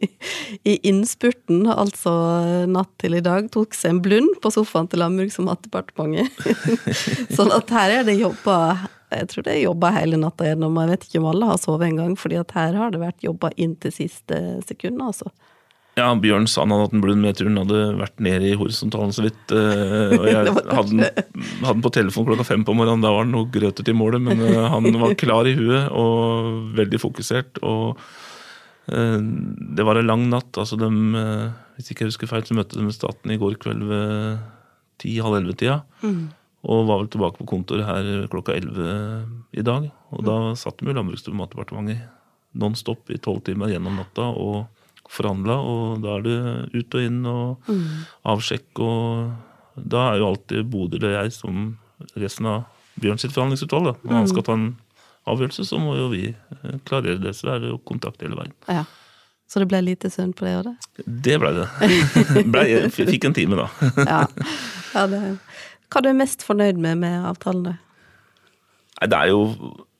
i 0.70 0.74
innspurten, 0.90 1.62
altså 1.70 2.10
natt 2.70 2.90
til 2.98 3.14
i 3.14 3.22
dag, 3.22 3.46
tok 3.54 3.76
seg 3.78 3.94
en 3.94 4.02
blund 4.02 4.34
på 4.42 4.50
sofaen 4.54 4.90
til 4.90 4.98
Landbruks- 5.04 5.38
og 5.38 5.46
matdepartementet. 5.46 6.34
sånn 7.36 7.54
at 7.54 7.70
her 7.70 8.00
er 8.00 8.08
det 8.10 8.18
jobba 8.18 8.58
Jeg 9.20 9.30
tror 9.32 9.46
det 9.46 9.54
er 9.54 9.64
jobba 9.64 9.90
hele 9.96 10.20
natta 10.20 10.50
gjennom, 10.50 10.76
jeg 10.82 10.92
vet 10.94 11.08
ikke 11.08 11.22
om 11.22 11.30
alle 11.32 11.50
har 11.52 11.58
sovet 11.62 11.88
engang, 11.88 12.14
fordi 12.20 12.38
at 12.40 12.54
her 12.56 12.78
har 12.80 12.94
det 12.94 13.02
vært 13.02 13.26
jobba 13.26 13.50
inn 13.56 13.76
til 13.82 13.94
siste 13.94 14.40
sekund, 14.66 15.02
altså. 15.04 15.30
Ja, 15.94 16.08
Bjørn 16.18 16.48
sa 16.50 16.64
han 16.64 16.72
hadde 16.74 16.88
hatt 16.88 16.94
en 16.96 17.02
blund, 17.04 17.26
tror 17.38 17.50
han 17.52 17.60
hadde 17.60 17.82
vært 18.00 18.22
nede 18.26 18.48
i 18.50 18.56
horisontalen 18.58 19.12
så 19.14 19.22
vidt. 19.28 19.52
eh, 19.54 20.14
Og 20.16 20.24
jeg 20.32 20.50
hadde 20.50 20.88
den, 20.90 21.04
hadde 21.62 21.76
den 21.76 21.84
på 21.84 21.92
telefon 21.94 22.26
klokka 22.26 22.46
fem 22.48 22.64
på 22.66 22.74
morgenen, 22.74 23.04
da 23.04 23.12
var 23.14 23.28
det 23.28 23.34
noe 23.36 23.46
grøtet 23.54 23.92
i 23.92 23.94
målet. 23.94 24.24
Men 24.26 24.42
eh, 24.42 24.58
han 24.72 24.90
var 24.98 25.14
klar 25.22 25.46
i 25.46 25.54
huet 25.54 25.92
og 25.94 26.74
veldig 26.74 26.98
fokusert. 26.98 27.62
Og 27.62 28.02
eh, 28.90 29.20
det 29.22 29.86
var 29.86 30.02
en 30.02 30.10
lang 30.10 30.26
natt. 30.32 30.50
altså 30.58 30.80
de, 30.82 30.90
Hvis 31.78 31.92
ikke 31.94 32.08
jeg 32.08 32.10
husker 32.16 32.32
feil, 32.32 32.42
så 32.48 32.58
møtte 32.58 32.80
de 32.82 32.90
staten 32.98 33.30
i 33.30 33.38
går 33.38 33.60
kveld 33.62 33.86
ved 33.86 34.42
ti-halv 35.04 35.38
elleve-tida. 35.38 35.78
Og 36.64 36.86
var 36.88 37.02
vel 37.02 37.10
tilbake 37.12 37.40
på 37.40 37.48
kontoret 37.48 37.84
her 37.84 38.28
klokka 38.32 38.54
elleve 38.56 38.94
i 39.52 39.64
dag. 39.64 39.90
Og 40.16 40.24
da 40.24 40.36
satt 40.56 40.80
vi 40.80 40.92
i 40.92 40.96
Landbruks- 40.96 41.26
og 41.28 41.36
matdepartementet 41.36 42.06
non 42.54 42.76
stop 42.78 43.10
i 43.10 43.18
tolv 43.18 43.42
timer 43.44 43.72
gjennom 43.72 43.98
natta 43.98 44.30
og 44.30 44.66
forhandla. 45.12 45.58
Og 45.60 46.04
da 46.04 46.16
er 46.18 46.24
det 46.24 46.38
ut 46.78 46.96
og 46.96 47.08
inn 47.08 47.20
og 47.26 47.74
avsjekk 48.24 48.84
og 48.84 49.34
Da 49.74 50.12
er 50.12 50.20
jo 50.20 50.28
alltid 50.28 50.68
Bodil 50.70 51.02
og 51.02 51.16
jeg 51.16 51.32
som 51.34 51.62
resten 52.14 52.46
av 52.46 52.60
Bjørn 52.94 53.18
sitt 53.18 53.32
forhandlingsutvalg. 53.34 53.88
da. 53.88 53.94
Når 54.06 54.14
han 54.20 54.28
skal 54.30 54.44
ta 54.46 54.54
en 54.54 54.68
avgjørelse, 55.26 55.64
så 55.66 55.80
må 55.82 55.96
jo 55.98 56.08
vi 56.12 56.28
eh, 56.30 56.76
klarere 56.86 57.18
det. 57.18 57.32
Så 57.34 57.48
det 57.48 57.54
er 57.56 57.64
det 57.64 57.72
jo 57.72 57.80
kontakt 57.82 58.22
hele 58.22 58.38
veien. 58.38 58.54
Ja. 58.68 58.84
Så 59.50 59.60
det 59.60 59.68
ble 59.70 59.80
lite 59.84 60.10
søvn 60.10 60.32
på 60.32 60.46
det 60.46 60.54
året? 60.60 60.86
det? 60.94 61.38
Blei 61.42 61.52
det. 61.58 61.66
Ble, 62.54 62.64
fikk 62.94 63.26
en 63.28 63.36
time, 63.36 63.58
da. 63.60 63.66
Ja. 64.12 64.20
ja 64.94 65.06
det, 65.10 65.20
hva 65.94 66.02
er 66.02 66.08
du 66.08 66.18
mest 66.18 66.42
fornøyd 66.42 66.78
med 66.82 66.98
med 67.04 67.26
avtalene? 67.30 67.76
Nei, 68.98 69.06
Det 69.10 69.18
er 69.18 69.28
jo 69.30 69.42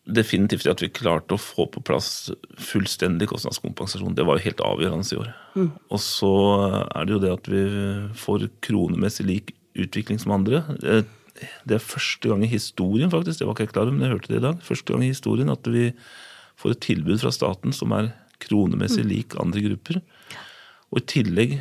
definitivt 0.04 0.66
at 0.68 0.82
vi 0.82 0.90
klarte 0.92 1.36
å 1.36 1.40
få 1.40 1.64
på 1.70 1.80
plass 1.86 2.30
fullstendig 2.60 3.28
kostnadskompensasjon. 3.30 4.14
Det 4.14 4.26
var 4.26 4.36
jo 4.36 4.44
helt 4.44 4.60
avgjørende 4.66 5.14
i 5.14 5.20
år. 5.22 5.30
Og 5.88 6.00
så 6.02 6.32
er 6.90 7.06
det 7.06 7.14
jo 7.14 7.20
det 7.22 7.32
at 7.32 7.48
vi 7.48 7.62
får 8.18 8.48
kronemessig 8.66 9.24
lik 9.26 9.54
utvikling 9.74 10.20
som 10.20 10.32
andre. 10.32 10.64
Det- 10.80 11.06
Det 11.66 11.74
er 11.74 11.78
første 11.78 12.28
gang 12.28 12.44
i 12.44 12.46
historien, 12.46 13.10
faktisk, 13.10 13.38
det 13.38 13.46
var 13.46 13.54
ikke 13.54 13.66
jeg 13.66 13.72
klar 13.72 13.82
over, 13.82 13.92
men 13.92 14.02
jeg 14.08 14.12
hørte 14.18 14.28
det 14.28 14.36
i 14.36 14.46
dag, 14.46 14.60
første 14.62 14.92
gang 14.92 15.02
i 15.02 15.08
historien 15.10 15.50
at 15.50 15.64
vi 15.64 15.92
får 16.56 16.70
et 16.70 16.80
tilbud 16.80 17.18
fra 17.18 17.32
staten 17.32 17.72
som 17.74 17.90
er 17.90 18.12
kronemessig 18.38 19.04
lik 19.04 19.34
andre 19.40 19.60
grupper. 19.60 20.00
Og 20.92 20.98
i 21.00 21.06
tillegg 21.06 21.60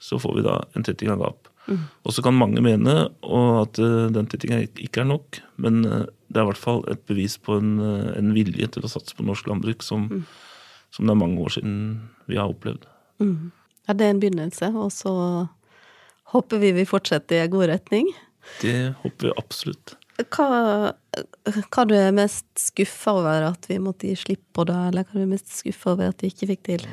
så 0.00 0.18
får 0.18 0.34
vi 0.36 0.42
da 0.42 0.64
en 0.74 0.82
tetting 0.82 1.10
av 1.10 1.36
gap. 1.66 1.80
Og 2.04 2.14
så 2.14 2.24
kan 2.24 2.36
mange 2.36 2.62
mene 2.64 2.94
og 3.24 3.48
at 3.62 3.80
eh, 3.82 4.12
den 4.14 4.28
tittingen 4.30 4.66
ikke 4.76 5.02
er 5.02 5.10
nok, 5.10 5.40
men 5.56 5.84
eh, 5.88 6.06
det 6.28 6.40
er 6.40 6.46
i 6.46 6.50
hvert 6.50 6.60
fall 6.60 6.84
et 6.92 7.04
bevis 7.08 7.36
på 7.40 7.58
en, 7.60 7.76
eh, 7.80 8.12
en 8.18 8.32
vilje 8.36 8.68
til 8.74 8.84
å 8.84 8.92
satse 8.92 9.16
på 9.16 9.26
norsk 9.26 9.48
landbruk 9.50 9.84
som, 9.86 10.08
som 10.94 11.06
det 11.06 11.14
er 11.14 11.20
mange 11.20 11.40
år 11.40 11.56
siden 11.56 11.76
vi 12.30 12.40
har 12.40 12.52
opplevd. 12.52 12.86
Ja, 13.20 13.96
det 13.96 14.06
er 14.06 14.14
en 14.14 14.22
begynnelse, 14.22 14.70
og 14.76 14.92
så 14.92 15.14
håper 16.34 16.62
vi 16.62 16.72
vi 16.76 16.88
fortsetter 16.88 17.44
i 17.44 17.50
god 17.52 17.68
retning. 17.72 18.08
Det 18.60 18.94
håper 19.02 19.30
vi 19.30 19.36
absolutt. 19.40 19.96
Hva, 20.14 20.92
hva 20.94 21.84
du 21.90 21.94
er 21.98 22.14
mest 22.14 22.46
skuffa 22.60 23.16
over 23.18 23.48
at 23.48 23.66
vi 23.66 23.80
måtte 23.82 24.06
gi 24.06 24.14
slipp 24.18 24.44
på 24.54 24.66
det, 24.68 24.76
eller 24.90 25.06
hva 25.06 25.18
du 25.18 25.24
er 25.24 25.32
mest 25.32 25.50
skuffa 25.50 25.94
over 25.94 26.12
at 26.12 26.22
vi 26.22 26.30
ikke 26.30 26.52
fikk 26.52 26.66
til? 26.68 26.86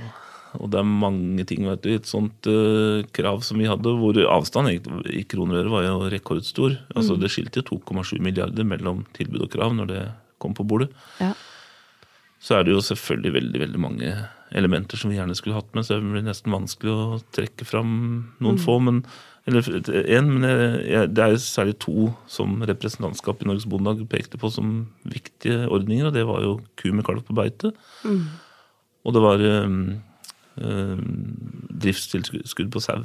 Og 0.60 0.72
det 0.74 0.82
er 0.82 0.88
mange 0.88 1.46
ting, 1.48 1.64
vet 1.70 1.84
du. 1.86 1.92
Et 1.94 2.10
sånt 2.10 2.50
uh, 2.50 3.06
krav 3.16 3.46
som 3.48 3.62
vi 3.62 3.70
hadde, 3.70 3.94
hvor 4.02 4.18
avstanden 4.34 5.08
i 5.08 5.24
kroner 5.30 5.70
var 5.72 5.88
jo 5.88 6.10
rekordstor. 6.12 6.76
Altså 6.96 7.16
Det 7.20 7.32
skilte 7.32 7.62
jo 7.62 7.80
2,7 7.80 8.20
milliarder 8.24 8.68
mellom 8.68 9.06
tilbud 9.16 9.48
og 9.48 9.54
krav 9.54 9.78
når 9.78 9.92
det 9.94 10.04
kom 10.42 10.58
på 10.58 10.68
bordet. 10.68 10.92
Ja. 11.22 11.34
Så 12.42 12.58
er 12.58 12.66
det 12.66 12.74
jo 12.74 12.84
selvfølgelig 12.84 13.36
veldig 13.38 13.60
veldig 13.68 13.82
mange 13.82 14.14
elementer 14.52 15.00
som 15.00 15.12
vi 15.12 15.20
gjerne 15.20 15.36
skulle 15.38 15.56
hatt 15.56 15.70
med, 15.78 15.86
så 15.86 15.96
det 15.96 16.10
blir 16.10 16.26
nesten 16.26 16.52
vanskelig 16.52 16.92
å 16.92 17.20
trekke 17.32 17.68
fram 17.68 17.92
noen 18.44 18.58
få. 18.60 18.80
men 18.84 19.04
eller 19.50 19.66
en, 20.14 20.28
men 20.36 20.46
jeg, 20.46 20.82
jeg, 20.92 21.10
det 21.18 21.24
er 21.24 21.40
særlig 21.42 21.74
to 21.82 22.12
som 22.30 22.60
representantskapet 22.70 23.46
i 23.46 23.50
Norges 23.50 23.66
Bondelag 23.70 24.04
pekte 24.12 24.38
på 24.42 24.52
som 24.54 24.84
viktige 25.02 25.66
ordninger, 25.66 26.10
og 26.10 26.14
det 26.14 26.28
var 26.30 26.44
jo 26.46 26.52
ku 26.78 26.92
med 26.94 27.08
kalv 27.08 27.24
på 27.26 27.38
beite. 27.38 27.72
Og 29.02 29.16
det 29.16 29.24
var 29.24 29.42
um, 29.66 29.80
driftstilskudd 31.82 32.72
på 32.74 32.82
sau. 32.84 33.04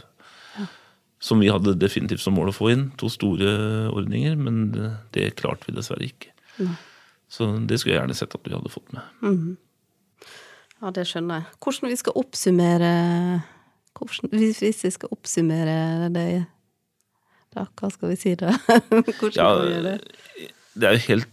Som 1.23 1.41
vi 1.41 1.49
hadde 1.49 1.73
definitivt 1.81 2.21
som 2.21 2.35
mål 2.37 2.51
å 2.53 2.57
få 2.57 2.71
inn. 2.75 2.89
To 3.01 3.09
store 3.13 3.89
ordninger, 3.89 4.37
men 4.37 4.67
det, 4.75 4.91
det 5.17 5.31
klarte 5.39 5.71
vi 5.71 5.77
dessverre 5.79 6.05
ikke. 6.11 6.33
Så 7.33 7.49
det 7.67 7.79
skulle 7.81 7.97
jeg 7.97 8.03
gjerne 8.03 8.17
sett 8.19 8.35
at 8.37 8.45
vi 8.47 8.53
hadde 8.55 8.71
fått 8.73 8.93
med. 8.95 9.57
Ja, 10.83 10.93
det 10.95 11.07
skjønner 11.09 11.41
jeg. 11.41 11.57
Hvordan 11.65 11.91
vi 11.91 11.97
skal 12.03 12.19
oppsummere 12.21 12.91
hvordan, 13.97 14.29
hvis 14.37 14.61
vi 14.85 14.91
skal 14.93 15.09
oppsummere 15.15 16.11
det 16.13 16.27
da, 17.57 17.63
Hva 17.81 17.89
skal 17.89 18.11
vi 18.13 18.19
si 18.21 18.35
da? 18.37 18.51
Hvordan 18.93 19.33
Ja, 19.33 19.47
skal 19.49 19.63
vi 19.63 19.73
gjøre 19.73 19.95
det? 19.95 20.51
det 20.77 20.85
er 20.91 20.99
jo 20.99 21.05
helt 21.07 21.31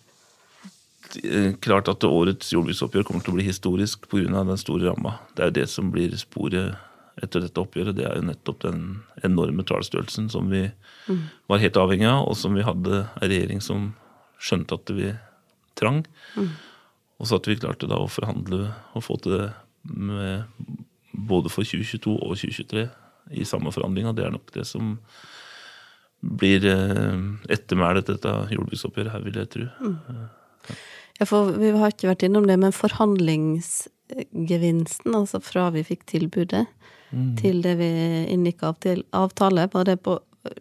eh, 1.21 1.53
klart 1.63 1.89
at 1.91 2.05
årets 2.07 2.53
jordbruksoppgjør 2.53 3.05
kommer 3.07 3.25
til 3.25 3.33
å 3.33 3.37
bli 3.37 3.47
historisk 3.47 4.07
pga. 4.11 4.43
den 4.43 4.57
store 4.57 4.89
ramma. 4.89 5.19
Det 5.35 5.43
er 5.43 5.51
jo 5.51 5.59
det 5.59 5.69
som 5.69 5.91
blir 5.93 6.15
sporet 6.17 6.75
etter 7.21 7.43
dette 7.45 7.61
oppgjøret. 7.61 7.95
Det 7.95 8.05
er 8.07 8.17
jo 8.17 8.27
nettopp 8.29 8.63
den 8.65 9.03
enorme 9.23 9.63
tallstørrelsen 9.63 10.29
som 10.33 10.49
vi 10.49 10.65
var 11.47 11.61
helt 11.61 11.77
avhengig 11.77 12.09
av, 12.09 12.25
og 12.27 12.37
som 12.37 12.57
vi 12.57 12.65
hadde 12.65 13.03
en 13.05 13.29
regjering 13.29 13.61
som 13.61 13.91
skjønte 14.41 14.79
at 14.79 14.93
vi 14.97 15.11
trang. 15.79 16.03
Og 17.19 17.29
så 17.29 17.37
at 17.37 17.47
vi 17.47 17.59
klarte 17.59 17.87
da 17.87 18.01
å 18.01 18.09
forhandle 18.09 18.71
og 18.97 19.05
få 19.05 19.19
til 19.21 19.37
det 19.37 19.51
med 19.83 20.49
både 21.13 21.51
for 21.53 21.67
2022 21.67 22.15
og 22.17 22.33
2023 22.39 22.87
i 23.39 23.45
samme 23.47 23.71
forhandlinga. 23.71 24.15
Det 24.17 24.25
er 24.25 24.33
nok 24.33 24.53
det 24.55 24.65
som 24.67 24.97
blir 26.23 26.65
eh, 26.65 27.19
ettermælet 27.51 28.07
dette 28.07 28.31
jordbruksoppgjøret 28.55 29.13
her, 29.13 29.25
vil 29.25 29.39
jeg 29.41 29.51
tro. 29.53 29.67
Ja, 29.83 30.29
for 31.29 31.51
vi 31.59 31.69
har 31.75 31.89
ikke 31.93 32.09
vært 32.11 32.23
innom 32.27 32.45
det, 32.47 32.57
men 32.59 32.71
forhandlingsgevinsten, 32.75 35.11
altså 35.15 35.39
fra 35.43 35.69
vi 35.75 35.83
fikk 35.87 36.03
tilbudet 36.09 36.65
til 37.37 37.59
det 37.61 37.75
vi 37.77 37.87
inngikk 38.33 38.61
avtil- 38.65 39.05
avtale, 39.13 39.67
var 39.73 39.83
det 39.85 39.99
på 40.01 40.15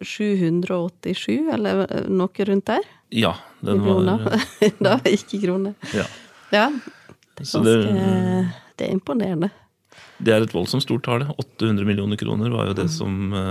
787, 0.05 1.49
eller 1.53 1.87
noe 2.13 2.45
rundt 2.47 2.65
der? 2.69 2.81
Ja, 3.09 3.31
den 3.65 3.77
Millioner. 3.81 4.21
var 4.23 4.39
da, 4.85 4.99
ikke 5.09 5.39
kroner. 5.41 5.73
ja. 5.93 6.05
Ja. 6.53 6.67
Det 7.33 7.41
er 7.41 7.45
ganske 7.49 7.65
det- 7.65 7.89
Det 8.77 8.85
er 8.87 8.91
imponerende. 8.93 9.49
Det 10.21 10.29
er 10.33 10.41
et 10.45 10.53
voldsomt 10.53 10.83
stort 10.85 11.01
tall. 11.03 11.25
800 11.37 11.81
millioner 11.85 12.15
kroner 12.17 12.49
var 12.53 12.67
jo 12.69 12.73
det 12.77 12.89
som 12.93 13.31
ble 13.33 13.43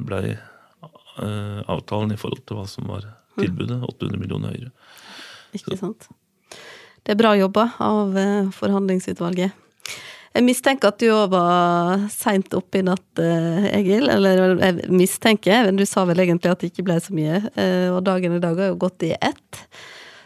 blei 0.00 0.32
eh, 0.32 1.60
avtalen 1.68 2.12
i 2.12 2.16
forhold 2.16 2.40
til 2.48 2.56
hva 2.56 2.64
som 2.68 2.84
var 2.88 3.04
tilbudet. 3.38 3.82
800 3.84 4.16
millioner 4.18 4.48
høyere. 4.56 4.70
Ikke 5.56 5.76
sant? 5.76 6.08
Det 7.04 7.14
er 7.14 7.20
bra 7.20 7.32
jobba 7.38 7.70
av 7.82 8.16
eh, 8.18 8.50
forhandlingsutvalget. 8.54 9.64
Jeg 10.36 10.44
mistenker 10.44 10.92
at 10.92 11.00
du 11.00 11.08
òg 11.10 11.30
var 11.32 12.04
seint 12.12 12.52
oppe 12.54 12.78
i 12.78 12.84
natt, 12.86 13.06
eh, 13.22 13.70
Egil. 13.78 14.10
Eller 14.12 14.58
jeg 14.60 14.90
mistenker, 14.92 15.64
men 15.66 15.80
du 15.80 15.86
sa 15.88 16.04
vel 16.08 16.20
egentlig 16.22 16.52
at 16.52 16.60
det 16.62 16.70
ikke 16.72 16.84
ble 16.90 16.98
så 17.02 17.16
mye. 17.16 17.40
eh, 17.56 17.88
Og 17.90 18.04
dagen 18.06 18.36
i 18.36 18.42
dag 18.42 18.60
har 18.60 18.70
jo 18.70 18.78
gått 18.84 19.02
i 19.08 19.14
ett. 19.16 19.62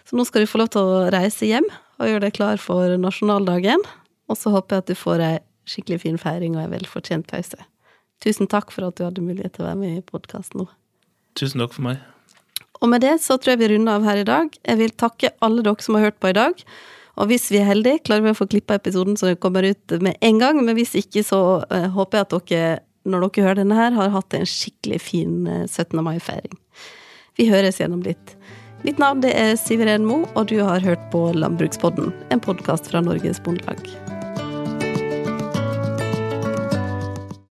Så 0.05 0.19
nå 0.19 0.27
skal 0.29 0.43
du 0.43 0.51
få 0.51 0.61
lov 0.61 0.73
til 0.75 0.83
å 0.83 1.11
reise 1.15 1.49
hjem 1.49 1.69
og 2.01 2.11
gjøre 2.11 2.27
deg 2.27 2.37
klar 2.37 2.61
for 2.61 2.99
nasjonaldagen. 3.01 3.81
Og 4.29 4.37
så 4.37 4.53
håper 4.53 4.77
jeg 4.77 4.85
at 4.85 4.93
du 4.93 4.99
får 4.99 5.25
ei 5.25 5.35
skikkelig 5.71 6.01
fin 6.03 6.19
feiring 6.19 6.57
og 6.59 6.65
ei 6.67 6.73
velfortjent 6.75 7.31
pause. 7.31 7.57
Tusen 8.23 8.51
takk 8.51 8.75
for 8.75 8.91
at 8.91 8.99
du 8.99 9.07
hadde 9.07 9.23
mulighet 9.25 9.55
til 9.57 9.65
å 9.65 9.71
være 9.71 9.81
med 9.81 9.97
i 9.97 10.05
podkasten 10.07 10.65
nå. 10.65 10.69
Tusen 11.39 11.63
takk 11.63 11.73
for 11.79 11.87
meg. 11.89 12.03
Og 12.83 12.91
med 12.91 13.05
det 13.05 13.15
så 13.23 13.39
tror 13.39 13.55
jeg 13.55 13.63
vi 13.63 13.71
runder 13.77 14.01
av 14.01 14.07
her 14.09 14.23
i 14.23 14.27
dag. 14.27 14.51
Jeg 14.67 14.81
vil 14.81 14.97
takke 14.99 15.31
alle 15.45 15.63
dere 15.63 15.85
som 15.85 15.97
har 15.99 16.09
hørt 16.09 16.19
på 16.23 16.33
i 16.33 16.37
dag. 16.37 16.65
Og 17.21 17.29
hvis 17.29 17.51
vi 17.53 17.61
er 17.61 17.69
heldige, 17.69 18.03
klarer 18.07 18.25
vi 18.25 18.33
å 18.33 18.39
få 18.39 18.49
klippa 18.51 18.79
episoden 18.79 19.19
så 19.21 19.31
den 19.31 19.41
kommer 19.41 19.67
ut 19.69 19.95
med 20.03 20.17
en 20.25 20.41
gang. 20.41 20.59
Men 20.65 20.77
hvis 20.79 20.97
ikke, 20.99 21.23
så 21.27 21.63
eh, 21.71 21.91
håper 21.93 22.19
jeg 22.19 22.27
at 22.27 22.35
dere, 22.51 22.73
når 23.07 23.29
dere 23.29 23.47
hører 23.47 23.61
denne 23.63 23.79
her, 23.79 23.95
har 23.95 24.15
hatt 24.17 24.35
en 24.39 24.49
skikkelig 24.49 24.99
fin 25.05 25.37
eh, 25.47 25.67
17. 25.69 26.01
mai-feiring. 26.03 26.59
Vi 27.39 27.49
høres 27.53 27.79
gjennom 27.81 28.03
litt. 28.05 28.35
Mitt 28.83 28.99
navn 28.99 29.23
det 29.23 29.31
er 29.39 29.55
Siveren 29.61 30.09
Mo, 30.09 30.25
og 30.35 30.51
du 30.51 30.59
har 30.65 30.83
hørt 30.83 31.05
på 31.15 31.29
Landbrukspodden, 31.37 32.11
en 32.35 32.43
podkast 32.43 32.91
fra 32.91 33.05
Norges 33.05 33.39
Bondelag. 33.45 33.87